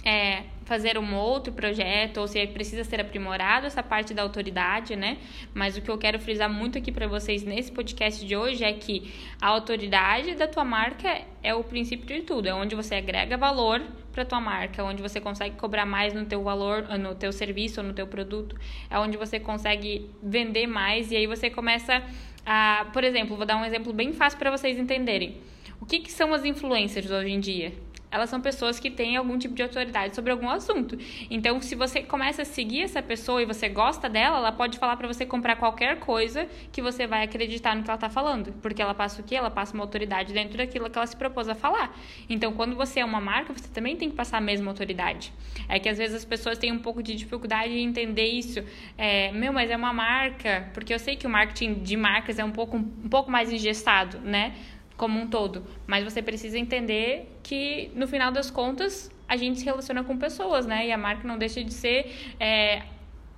é, 0.07 0.43
fazer 0.63 0.97
um 0.97 1.15
outro 1.15 1.51
projeto 1.51 2.21
ou 2.21 2.27
se 2.29 2.47
precisa 2.47 2.85
ser 2.85 3.01
aprimorado 3.01 3.67
essa 3.67 3.83
parte 3.83 4.13
da 4.13 4.21
autoridade, 4.21 4.95
né? 4.95 5.17
Mas 5.53 5.75
o 5.75 5.81
que 5.81 5.91
eu 5.91 5.97
quero 5.97 6.17
frisar 6.17 6.49
muito 6.49 6.77
aqui 6.77 6.93
para 6.93 7.07
vocês 7.07 7.43
nesse 7.43 7.73
podcast 7.73 8.25
de 8.25 8.33
hoje 8.33 8.63
é 8.63 8.71
que 8.71 9.13
a 9.41 9.47
autoridade 9.47 10.33
da 10.35 10.47
tua 10.47 10.63
marca 10.63 11.23
é 11.43 11.53
o 11.53 11.61
princípio 11.61 12.05
de 12.05 12.21
tudo, 12.21 12.47
é 12.47 12.53
onde 12.53 12.73
você 12.73 12.95
agrega 12.95 13.35
valor 13.35 13.81
para 14.13 14.23
tua 14.23 14.39
marca, 14.39 14.81
onde 14.81 15.01
você 15.01 15.19
consegue 15.19 15.57
cobrar 15.57 15.85
mais 15.85 16.13
no 16.13 16.23
teu 16.25 16.41
valor, 16.41 16.87
no 16.97 17.13
teu 17.13 17.33
serviço 17.33 17.83
no 17.83 17.93
teu 17.93 18.07
produto, 18.07 18.55
é 18.89 18.97
onde 18.97 19.17
você 19.17 19.41
consegue 19.41 20.09
vender 20.23 20.67
mais 20.67 21.11
e 21.11 21.17
aí 21.17 21.27
você 21.27 21.49
começa 21.49 22.01
a, 22.45 22.87
por 22.93 23.03
exemplo, 23.03 23.35
vou 23.35 23.45
dar 23.45 23.57
um 23.57 23.65
exemplo 23.65 23.91
bem 23.91 24.13
fácil 24.13 24.39
para 24.39 24.51
vocês 24.51 24.79
entenderem. 24.79 25.35
O 25.81 25.85
que, 25.85 25.99
que 25.99 26.11
são 26.11 26.33
as 26.33 26.45
influencers 26.45 27.11
hoje 27.11 27.29
em 27.29 27.41
dia? 27.41 27.73
Elas 28.09 28.29
são 28.29 28.39
pessoas 28.39 28.79
que 28.79 28.89
têm 28.89 29.17
algum 29.17 29.37
tipo 29.37 29.53
de 29.53 29.61
autoridade 29.61 30.15
sobre 30.15 30.31
algum 30.31 30.49
assunto. 30.49 30.97
Então, 31.29 31.61
se 31.61 31.75
você 31.75 32.01
começa 32.01 32.41
a 32.41 32.45
seguir 32.45 32.83
essa 32.83 33.01
pessoa 33.01 33.41
e 33.41 33.45
você 33.45 33.67
gosta 33.67 34.09
dela, 34.09 34.37
ela 34.37 34.51
pode 34.51 34.77
falar 34.77 34.95
para 34.95 35.07
você 35.07 35.25
comprar 35.25 35.57
qualquer 35.57 35.99
coisa 35.99 36.47
que 36.71 36.81
você 36.81 37.05
vai 37.05 37.23
acreditar 37.23 37.75
no 37.75 37.83
que 37.83 37.89
ela 37.89 37.97
tá 37.97 38.09
falando, 38.09 38.53
porque 38.61 38.81
ela 38.81 38.93
passa 38.93 39.21
o 39.21 39.23
quê? 39.23 39.35
Ela 39.35 39.51
passa 39.51 39.73
uma 39.73 39.83
autoridade 39.83 40.33
dentro 40.33 40.57
daquilo 40.57 40.89
que 40.89 40.97
ela 40.97 41.07
se 41.07 41.15
propôs 41.15 41.49
a 41.49 41.55
falar. 41.55 41.97
Então, 42.29 42.53
quando 42.53 42.75
você 42.75 42.99
é 43.01 43.05
uma 43.05 43.19
marca, 43.19 43.53
você 43.53 43.67
também 43.69 43.95
tem 43.95 44.09
que 44.09 44.15
passar 44.15 44.37
a 44.37 44.41
mesma 44.41 44.71
autoridade. 44.71 45.33
É 45.67 45.79
que 45.79 45.89
às 45.89 45.97
vezes 45.97 46.15
as 46.15 46.25
pessoas 46.25 46.57
têm 46.57 46.71
um 46.71 46.79
pouco 46.79 47.03
de 47.03 47.13
dificuldade 47.13 47.73
em 47.73 47.85
entender 47.85 48.25
isso. 48.25 48.63
É, 48.97 49.31
meu, 49.31 49.51
mas 49.51 49.69
é 49.69 49.75
uma 49.75 49.91
marca, 49.93 50.69
porque 50.73 50.93
eu 50.93 50.99
sei 50.99 51.15
que 51.15 51.27
o 51.27 51.29
marketing 51.29 51.75
de 51.75 51.97
marcas 51.97 52.39
é 52.39 52.45
um 52.45 52.51
pouco 52.51 52.77
um 52.77 53.09
pouco 53.09 53.29
mais 53.29 53.51
engessado, 53.51 54.19
né? 54.19 54.53
Como 54.97 55.19
um 55.19 55.27
todo. 55.27 55.63
Mas 55.85 56.03
você 56.03 56.21
precisa 56.21 56.57
entender 56.57 57.39
que, 57.43 57.91
no 57.93 58.07
final 58.07 58.31
das 58.31 58.49
contas, 58.49 59.09
a 59.27 59.37
gente 59.37 59.59
se 59.59 59.65
relaciona 59.65 60.03
com 60.03 60.17
pessoas, 60.17 60.65
né? 60.65 60.87
E 60.87 60.91
a 60.91 60.97
marca 60.97 61.27
não 61.27 61.37
deixa 61.37 61.63
de 61.63 61.73
ser 61.73 62.35
é, 62.39 62.83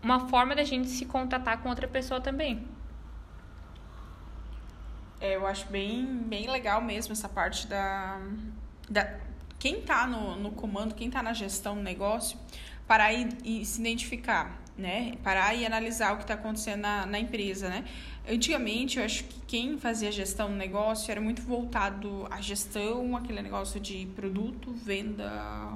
uma 0.02 0.28
forma 0.30 0.56
da 0.56 0.63
gente 0.63 0.88
se 0.88 1.06
contatar 1.06 1.62
com 1.62 1.69
outra 1.69 1.88
pessoa 1.88 2.22
também. 2.22 2.65
É, 5.19 5.36
eu 5.36 5.45
acho 5.45 5.67
bem, 5.67 6.06
bem 6.06 6.50
legal 6.50 6.82
mesmo 6.82 7.12
essa 7.12 7.28
parte 7.28 7.67
da. 7.67 8.19
da 8.89 9.19
quem 9.60 9.80
está 9.80 10.08
no, 10.08 10.38
no 10.38 10.52
comando, 10.52 10.95
quem 10.95 11.08
está 11.08 11.22
na 11.22 11.34
gestão 11.34 11.76
do 11.76 11.82
negócio, 11.82 12.39
parar 12.88 13.12
e, 13.12 13.28
e 13.43 13.65
se 13.65 13.82
identificar, 13.82 14.58
né? 14.78 15.17
Parar 15.22 15.54
e 15.54 15.65
analisar 15.65 16.13
o 16.13 16.15
que 16.15 16.22
está 16.22 16.36
acontecendo 16.36 16.80
na, 16.80 17.06
na 17.06 17.19
empresa, 17.19 17.67
né? 17.67 17.84
Antigamente, 18.30 19.00
eu 19.00 19.06
acho 19.06 19.24
que 19.24 19.42
quem 19.48 19.80
fazia 19.80 20.12
gestão 20.12 20.50
do 20.50 20.56
negócio 20.56 21.10
era 21.10 21.20
muito 21.20 21.42
voltado 21.42 22.28
à 22.30 22.39
gestão, 22.39 23.18
aquele 23.18 23.42
negócio 23.42 23.80
de 23.80 24.06
produto, 24.15 24.72
venda, 24.72 25.74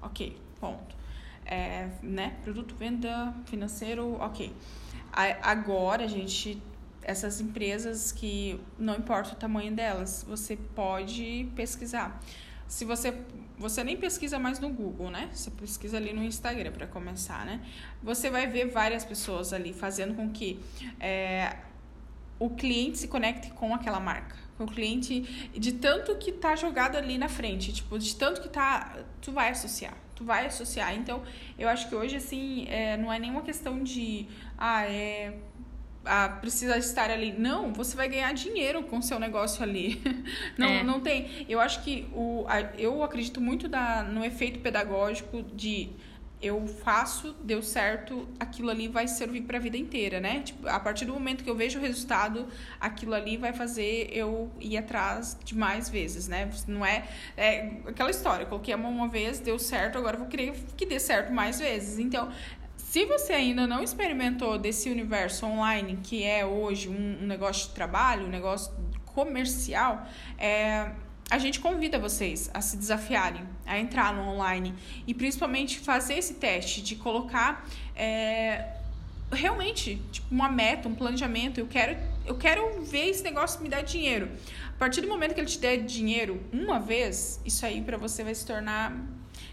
ok, 0.00 0.36
ponto. 0.60 0.94
É, 1.44 1.88
né? 2.00 2.36
Produto, 2.44 2.76
venda, 2.76 3.34
financeiro, 3.46 4.16
ok. 4.20 4.52
Agora, 5.42 6.04
a 6.04 6.06
gente, 6.06 6.62
essas 7.02 7.40
empresas 7.40 8.12
que 8.12 8.60
não 8.78 8.94
importa 8.94 9.32
o 9.32 9.36
tamanho 9.36 9.74
delas, 9.74 10.24
você 10.28 10.56
pode 10.56 11.48
pesquisar. 11.56 12.22
Se 12.68 12.84
você 12.84 13.12
você 13.58 13.82
nem 13.82 13.96
pesquisa 13.96 14.38
mais 14.38 14.60
no 14.60 14.70
Google, 14.70 15.10
né? 15.10 15.28
Você 15.32 15.50
pesquisa 15.50 15.96
ali 15.96 16.12
no 16.12 16.22
Instagram 16.22 16.70
para 16.70 16.86
começar, 16.86 17.44
né? 17.44 17.60
Você 18.02 18.30
vai 18.30 18.46
ver 18.46 18.70
várias 18.70 19.04
pessoas 19.04 19.52
ali 19.52 19.72
fazendo 19.72 20.14
com 20.14 20.30
que 20.30 20.60
é, 21.00 21.56
o 22.38 22.50
cliente 22.50 22.98
se 22.98 23.08
conecte 23.08 23.50
com 23.50 23.74
aquela 23.74 24.00
marca. 24.00 24.36
O 24.58 24.66
cliente, 24.66 25.50
de 25.56 25.72
tanto 25.72 26.16
que 26.16 26.32
tá 26.32 26.56
jogado 26.56 26.96
ali 26.96 27.16
na 27.16 27.28
frente, 27.28 27.72
tipo, 27.72 27.96
de 27.98 28.14
tanto 28.16 28.40
que 28.40 28.48
tá. 28.48 28.96
Tu 29.20 29.30
vai 29.30 29.50
associar. 29.50 29.96
Tu 30.16 30.24
vai 30.24 30.46
associar. 30.46 30.94
Então, 30.94 31.22
eu 31.56 31.68
acho 31.68 31.88
que 31.88 31.94
hoje, 31.94 32.16
assim, 32.16 32.66
é, 32.68 32.96
não 32.96 33.12
é 33.12 33.20
nenhuma 33.20 33.42
questão 33.42 33.82
de. 33.82 34.26
Ah, 34.56 34.84
é. 34.84 35.34
Ah, 36.04 36.28
precisa 36.40 36.76
estar 36.76 37.10
ali. 37.10 37.32
Não, 37.32 37.72
você 37.72 37.96
vai 37.96 38.08
ganhar 38.08 38.32
dinheiro 38.32 38.82
com 38.82 38.98
o 38.98 39.02
seu 39.02 39.20
negócio 39.20 39.62
ali. 39.62 40.02
não, 40.58 40.68
é. 40.68 40.82
não 40.82 41.00
tem. 41.00 41.46
Eu 41.48 41.60
acho 41.60 41.84
que 41.84 42.08
o, 42.12 42.44
eu 42.76 43.04
acredito 43.04 43.40
muito 43.40 43.68
da, 43.68 44.02
no 44.02 44.24
efeito 44.24 44.58
pedagógico 44.58 45.42
de 45.54 45.90
eu 46.40 46.66
faço, 46.66 47.34
deu 47.42 47.60
certo, 47.62 48.28
aquilo 48.38 48.70
ali 48.70 48.86
vai 48.86 49.08
servir 49.08 49.42
para 49.42 49.58
a 49.58 49.60
vida 49.60 49.76
inteira, 49.76 50.20
né? 50.20 50.40
Tipo, 50.40 50.68
a 50.68 50.78
partir 50.78 51.04
do 51.04 51.12
momento 51.12 51.42
que 51.42 51.50
eu 51.50 51.56
vejo 51.56 51.78
o 51.78 51.82
resultado, 51.82 52.46
aquilo 52.80 53.12
ali 53.14 53.36
vai 53.36 53.52
fazer 53.52 54.08
eu 54.12 54.50
ir 54.60 54.76
atrás 54.76 55.36
de 55.44 55.56
mais 55.56 55.88
vezes, 55.88 56.28
né? 56.28 56.48
Não 56.68 56.86
é, 56.86 57.08
é 57.36 57.80
aquela 57.86 58.10
história, 58.10 58.46
coloquei 58.46 58.72
a 58.72 58.76
mão 58.76 58.92
uma 58.92 59.08
vez, 59.08 59.40
deu 59.40 59.58
certo, 59.58 59.98
agora 59.98 60.16
vou 60.16 60.28
querer 60.28 60.52
que 60.76 60.86
dê 60.86 61.00
certo 61.00 61.32
mais 61.32 61.58
vezes. 61.58 61.98
Então, 61.98 62.30
se 62.76 63.04
você 63.04 63.32
ainda 63.32 63.66
não 63.66 63.82
experimentou 63.82 64.58
desse 64.58 64.88
universo 64.88 65.44
online, 65.44 65.98
que 66.02 66.24
é 66.24 66.46
hoje 66.46 66.88
um, 66.88 67.18
um 67.22 67.26
negócio 67.26 67.68
de 67.68 67.74
trabalho, 67.74 68.26
um 68.26 68.30
negócio 68.30 68.72
comercial, 69.06 70.06
é 70.38 70.92
a 71.30 71.38
gente 71.38 71.60
convida 71.60 71.98
vocês 71.98 72.50
a 72.54 72.60
se 72.60 72.76
desafiarem, 72.76 73.42
a 73.66 73.78
entrar 73.78 74.14
no 74.14 74.22
online 74.22 74.74
e 75.06 75.12
principalmente 75.12 75.78
fazer 75.78 76.14
esse 76.14 76.34
teste 76.34 76.80
de 76.80 76.96
colocar 76.96 77.68
é, 77.94 78.64
realmente 79.30 80.00
tipo, 80.10 80.26
uma 80.30 80.48
meta, 80.48 80.88
um 80.88 80.94
planejamento. 80.94 81.60
Eu 81.60 81.66
quero, 81.66 81.96
eu 82.24 82.36
quero 82.36 82.82
ver 82.82 83.10
esse 83.10 83.22
negócio 83.22 83.60
me 83.60 83.68
dar 83.68 83.82
dinheiro. 83.82 84.30
A 84.68 84.78
partir 84.78 85.00
do 85.00 85.08
momento 85.08 85.34
que 85.34 85.40
ele 85.40 85.48
te 85.48 85.58
der 85.58 85.78
dinheiro 85.78 86.42
uma 86.52 86.78
vez, 86.78 87.40
isso 87.44 87.66
aí 87.66 87.82
para 87.82 87.96
você 87.98 88.24
vai 88.24 88.34
se 88.34 88.46
tornar. 88.46 88.96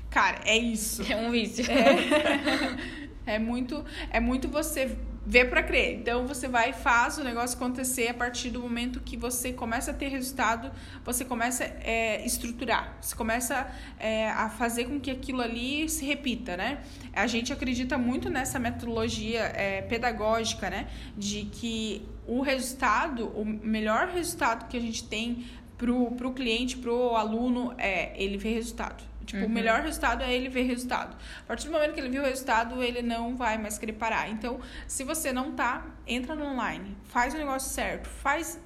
Cara, 0.10 0.40
é 0.46 0.58
isso. 0.58 1.02
É 1.12 1.16
um 1.18 1.30
vício. 1.30 1.66
É, 1.70 3.36
é 3.36 3.40
muito, 3.40 3.84
é 4.12 4.20
muito 4.20 4.48
você 4.48 4.98
ver 5.26 5.50
para 5.50 5.64
crer. 5.64 5.96
Então 5.96 6.28
você 6.28 6.48
vai 6.48 6.70
e 6.70 6.74
faz 6.74 7.18
o 7.18 7.24
negócio 7.24 7.58
acontecer 7.58 8.10
a 8.10 8.14
partir 8.14 8.50
do 8.52 8.60
momento 8.60 9.00
que 9.00 9.18
você 9.18 9.52
começa 9.52 9.92
a 9.92 9.94
ter 9.94 10.10
resultado, 10.10 10.72
você 11.04 11.26
começa 11.26 11.64
a 11.64 11.68
é, 11.82 12.26
estruturar, 12.26 12.98
você 13.02 13.16
começa 13.16 13.68
é, 14.00 14.30
a 14.30 14.50
fazer 14.50 14.86
com 14.86 15.00
que 15.00 15.10
aquilo 15.10 15.42
ali 15.42 15.90
se 15.90 16.06
repita, 16.06 16.56
né? 16.56 16.80
A 17.14 17.26
gente 17.28 17.52
acredita 17.52 17.98
muito 17.98 18.30
nessa 18.30 18.60
metodologia 18.60 19.52
é, 19.56 19.82
pedagógica, 19.82 20.70
né? 20.70 20.88
De 21.18 21.46
que 21.46 22.06
o 22.28 22.42
resultado, 22.42 23.28
o 23.30 23.46
melhor 23.46 24.10
resultado 24.10 24.68
que 24.68 24.78
a 24.78 24.82
gente 24.82 25.04
tem 25.08 25.46
pro, 25.78 26.12
pro 26.12 26.32
cliente, 26.32 26.78
pro 26.78 27.16
aluno, 27.16 27.74
é 27.78 28.14
ele 28.22 28.38
ver 28.38 28.54
resultado. 28.54 29.04
Tipo, 29.26 29.44
uhum. 29.44 29.48
o 29.48 29.50
melhor 29.50 29.82
resultado 29.82 30.24
é 30.24 30.34
ele 30.34 30.50
ver 30.50 30.64
resultado. 30.64 31.18
A 31.40 31.44
partir 31.44 31.68
do 31.68 31.74
momento 31.74 31.94
que 31.94 32.00
ele 32.00 32.10
viu 32.10 32.22
o 32.22 32.26
resultado, 32.26 32.82
ele 32.84 33.02
não 33.02 33.36
vai 33.36 33.58
mais 33.58 33.78
querer 33.78 33.94
parar. 33.94 34.30
Então, 34.30 34.60
se 34.88 35.04
você 35.04 35.34
não 35.34 35.52
tá, 35.52 35.86
entra 36.08 36.36
no 36.36 36.46
online, 36.46 36.96
faz 37.06 37.34
o 37.34 37.38
negócio 37.38 37.70
certo, 37.70 38.08
faz, 38.08 38.60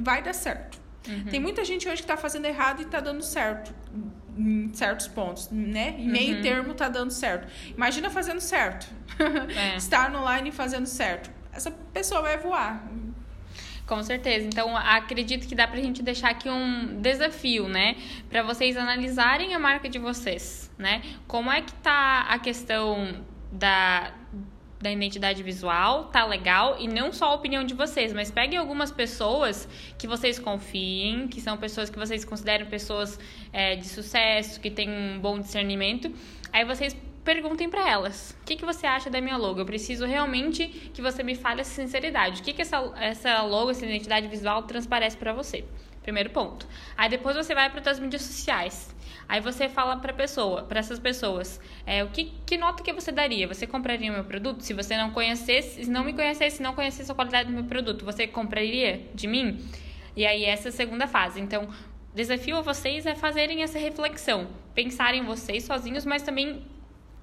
vai 0.00 0.22
dar 0.22 0.32
certo. 0.32 0.80
Uhum. 1.08 1.24
Tem 1.24 1.40
muita 1.40 1.64
gente 1.64 1.88
hoje 1.88 2.02
que 2.02 2.08
tá 2.08 2.16
fazendo 2.16 2.46
errado 2.46 2.82
e 2.82 2.84
tá 2.86 3.00
dando 3.00 3.22
certo. 3.22 3.72
em 4.36 4.72
certos 4.74 5.06
pontos, 5.06 5.48
né? 5.50 5.94
Em 5.98 6.08
meio 6.08 6.36
uhum. 6.36 6.42
termo 6.42 6.74
tá 6.74 6.88
dando 6.88 7.12
certo. 7.12 7.48
Imagina 7.68 8.10
fazendo 8.10 8.40
certo. 8.40 8.86
É. 9.56 9.76
Estar 9.76 10.10
no 10.10 10.18
online 10.18 10.50
fazendo 10.50 10.86
certo. 10.86 11.30
Essa 11.52 11.70
pessoa 11.70 12.20
vai 12.20 12.36
voar. 12.36 12.86
Com 13.86 14.02
certeza. 14.02 14.46
Então, 14.46 14.76
acredito 14.76 15.46
que 15.46 15.54
dá 15.54 15.66
pra 15.66 15.80
gente 15.80 16.02
deixar 16.02 16.30
aqui 16.30 16.50
um 16.50 17.00
desafio, 17.00 17.68
né? 17.68 17.96
Para 18.28 18.42
vocês 18.42 18.76
analisarem 18.76 19.54
a 19.54 19.58
marca 19.58 19.88
de 19.88 19.98
vocês, 19.98 20.70
né? 20.76 21.02
Como 21.28 21.50
é 21.50 21.62
que 21.62 21.72
tá 21.74 22.26
a 22.28 22.38
questão 22.38 23.24
da 23.52 24.12
da 24.78 24.92
identidade 24.92 25.42
visual, 25.42 26.04
tá 26.06 26.24
legal, 26.26 26.76
e 26.78 26.86
não 26.86 27.10
só 27.10 27.30
a 27.30 27.34
opinião 27.34 27.64
de 27.64 27.72
vocês, 27.72 28.12
mas 28.12 28.30
peguem 28.30 28.58
algumas 28.58 28.90
pessoas 28.92 29.66
que 29.98 30.06
vocês 30.06 30.38
confiem, 30.38 31.28
que 31.28 31.40
são 31.40 31.56
pessoas 31.56 31.88
que 31.88 31.98
vocês 31.98 32.26
consideram 32.26 32.66
pessoas 32.66 33.18
é, 33.54 33.74
de 33.74 33.88
sucesso, 33.88 34.60
que 34.60 34.70
têm 34.70 34.90
um 34.90 35.18
bom 35.18 35.40
discernimento, 35.40 36.12
aí 36.52 36.64
vocês 36.64 36.94
perguntem 37.26 37.68
para 37.68 37.86
elas: 37.86 38.36
o 38.40 38.44
que, 38.46 38.56
que 38.56 38.64
você 38.64 38.86
acha 38.86 39.10
da 39.10 39.20
minha 39.20 39.36
logo? 39.36 39.60
Eu 39.60 39.66
preciso 39.66 40.06
realmente 40.06 40.68
que 40.94 41.02
você 41.02 41.24
me 41.24 41.34
fale 41.34 41.60
essa 41.60 41.74
sinceridade. 41.74 42.40
O 42.40 42.44
que, 42.44 42.52
que 42.52 42.62
essa, 42.62 42.78
essa 42.98 43.42
logo, 43.42 43.72
essa 43.72 43.84
identidade 43.84 44.28
visual 44.28 44.62
transparece 44.62 45.16
para 45.16 45.32
você? 45.32 45.64
Primeiro 46.02 46.30
ponto. 46.30 46.68
Aí 46.96 47.10
depois 47.10 47.34
você 47.34 47.52
vai 47.52 47.68
para 47.68 47.90
as 47.90 47.98
mídias 47.98 48.22
sociais. 48.22 48.94
Aí 49.28 49.40
você 49.40 49.68
fala 49.68 49.96
para 49.96 50.12
pessoa, 50.12 50.62
para 50.62 50.78
essas 50.78 51.00
pessoas, 51.00 51.60
é, 51.84 52.04
o 52.04 52.08
que, 52.10 52.32
que 52.46 52.56
nota 52.56 52.80
que 52.80 52.92
você 52.92 53.10
daria? 53.10 53.48
Você 53.48 53.66
compraria 53.66 54.08
o 54.12 54.14
meu 54.14 54.22
produto? 54.22 54.60
Se 54.60 54.72
você 54.72 54.96
não 54.96 55.10
conhecesse, 55.10 55.84
se 55.84 55.90
não 55.90 56.04
me 56.04 56.12
conhecesse, 56.12 56.62
não 56.62 56.76
conhecesse 56.76 57.10
a 57.10 57.14
qualidade 57.14 57.48
do 57.48 57.54
meu 57.54 57.64
produto, 57.64 58.04
você 58.04 58.28
compraria 58.28 59.08
de 59.12 59.26
mim? 59.26 59.68
E 60.14 60.24
aí 60.24 60.44
essa 60.44 60.68
é 60.68 60.70
a 60.70 60.72
segunda 60.72 61.08
fase. 61.08 61.40
Então, 61.40 61.68
desafio 62.14 62.56
a 62.56 62.60
vocês 62.60 63.04
é 63.04 63.16
fazerem 63.16 63.64
essa 63.64 63.80
reflexão, 63.80 64.46
pensarem 64.76 65.24
vocês 65.24 65.64
sozinhos, 65.64 66.06
mas 66.06 66.22
também 66.22 66.62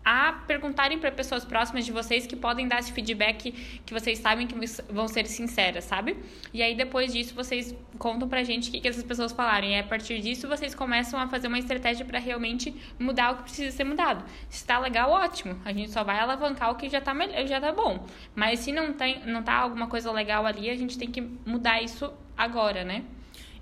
a 0.04 0.34
perguntarem 0.46 1.00
para 1.00 1.12
pessoas 1.12 1.46
próximas 1.46 1.86
de 1.86 1.92
vocês 1.92 2.28
que 2.28 2.36
podem 2.36 2.68
dar 2.68 2.80
esse 2.80 2.92
feedback 2.92 3.52
que 3.86 3.94
vocês 3.94 4.20
sabem 4.20 4.46
que 4.46 4.56
vão 4.89 5.08
ser 5.08 5.26
sinceras, 5.28 5.86
sabe? 5.86 6.18
E 6.54 6.62
aí 6.62 6.76
depois 6.76 7.13
disso 7.13 7.34
vocês 7.34 7.74
contam 7.98 8.28
pra 8.28 8.44
gente 8.44 8.70
o 8.70 8.82
que, 8.82 8.88
essas 8.88 9.04
pessoas 9.04 9.32
falarem. 9.32 9.76
E 9.76 9.80
a 9.80 9.84
partir 9.84 10.20
disso 10.20 10.48
vocês 10.48 10.76
começam 10.76 11.20
a 11.20 11.28
fazer 11.28 11.48
uma 11.48 11.60
estratégia 11.60 12.06
para 12.06 12.20
realmente 12.20 12.76
mudar 13.00 13.32
o 13.32 13.38
que 13.38 13.44
precisa 13.44 13.76
ser 13.76 13.84
mudado. 13.86 14.26
Se 14.50 14.66
tá 14.66 14.78
legal, 14.80 15.10
ótimo. 15.10 15.60
A 15.63 15.72
gente 15.72 15.92
só 15.92 16.04
vai 16.04 16.20
alavancar 16.20 16.72
o 16.72 16.76
que 16.76 16.89
já 16.89 17.00
tá 17.00 17.13
já 17.46 17.62
tá 17.62 17.72
bom. 17.72 18.06
Mas 18.36 18.60
se 18.60 18.72
não 18.72 18.92
tem, 18.94 19.26
não 19.26 19.42
tá 19.42 19.54
alguma 19.54 19.88
coisa 19.88 20.12
legal 20.12 20.46
ali, 20.46 20.70
a 20.70 20.76
gente 20.76 20.98
tem 20.98 21.10
que 21.10 21.22
mudar 21.22 21.82
isso 21.82 22.12
agora, 22.38 22.84
né? 22.84 23.04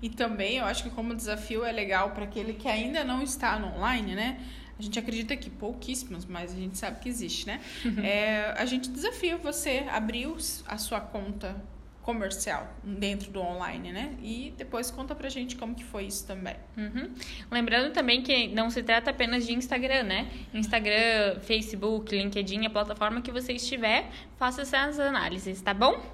E 0.00 0.08
também 0.08 0.56
eu 0.56 0.64
acho 0.64 0.82
que 0.82 0.90
como 0.90 1.14
desafio 1.14 1.64
é 1.64 1.70
legal 1.70 2.10
para 2.10 2.24
aquele 2.24 2.54
que 2.54 2.66
ainda 2.66 3.04
não 3.04 3.22
está 3.22 3.56
no 3.58 3.68
online, 3.76 4.16
né? 4.16 4.40
A 4.82 4.84
gente 4.84 4.98
acredita 4.98 5.36
que 5.36 5.48
pouquíssimos, 5.48 6.24
mas 6.24 6.52
a 6.52 6.56
gente 6.56 6.76
sabe 6.76 6.98
que 6.98 7.08
existe, 7.08 7.46
né? 7.46 7.60
É, 8.02 8.52
a 8.58 8.64
gente 8.66 8.90
desafia 8.90 9.36
você 9.36 9.86
abrir 9.88 10.26
a 10.66 10.76
sua 10.76 11.00
conta 11.00 11.54
comercial 12.02 12.68
dentro 12.82 13.30
do 13.30 13.40
online, 13.40 13.92
né? 13.92 14.16
E 14.20 14.52
depois 14.58 14.90
conta 14.90 15.14
pra 15.14 15.28
gente 15.28 15.54
como 15.54 15.72
que 15.72 15.84
foi 15.84 16.06
isso 16.06 16.26
também. 16.26 16.56
Uhum. 16.76 17.12
Lembrando 17.48 17.92
também 17.92 18.22
que 18.22 18.48
não 18.48 18.70
se 18.70 18.82
trata 18.82 19.12
apenas 19.12 19.46
de 19.46 19.52
Instagram, 19.52 20.02
né? 20.02 20.28
Instagram, 20.52 21.38
Facebook, 21.42 22.12
LinkedIn, 22.12 22.66
a 22.66 22.70
plataforma 22.70 23.22
que 23.22 23.30
você 23.30 23.52
estiver, 23.52 24.10
faça 24.36 24.62
essas 24.62 24.98
análises, 24.98 25.62
tá 25.62 25.72
bom? 25.72 26.04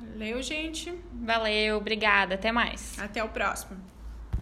Valeu, 0.00 0.42
gente. 0.42 0.92
Valeu, 1.12 1.76
obrigada, 1.76 2.34
até 2.34 2.50
mais. 2.50 2.98
Até 2.98 3.22
o 3.22 3.28
próximo. 3.28 3.93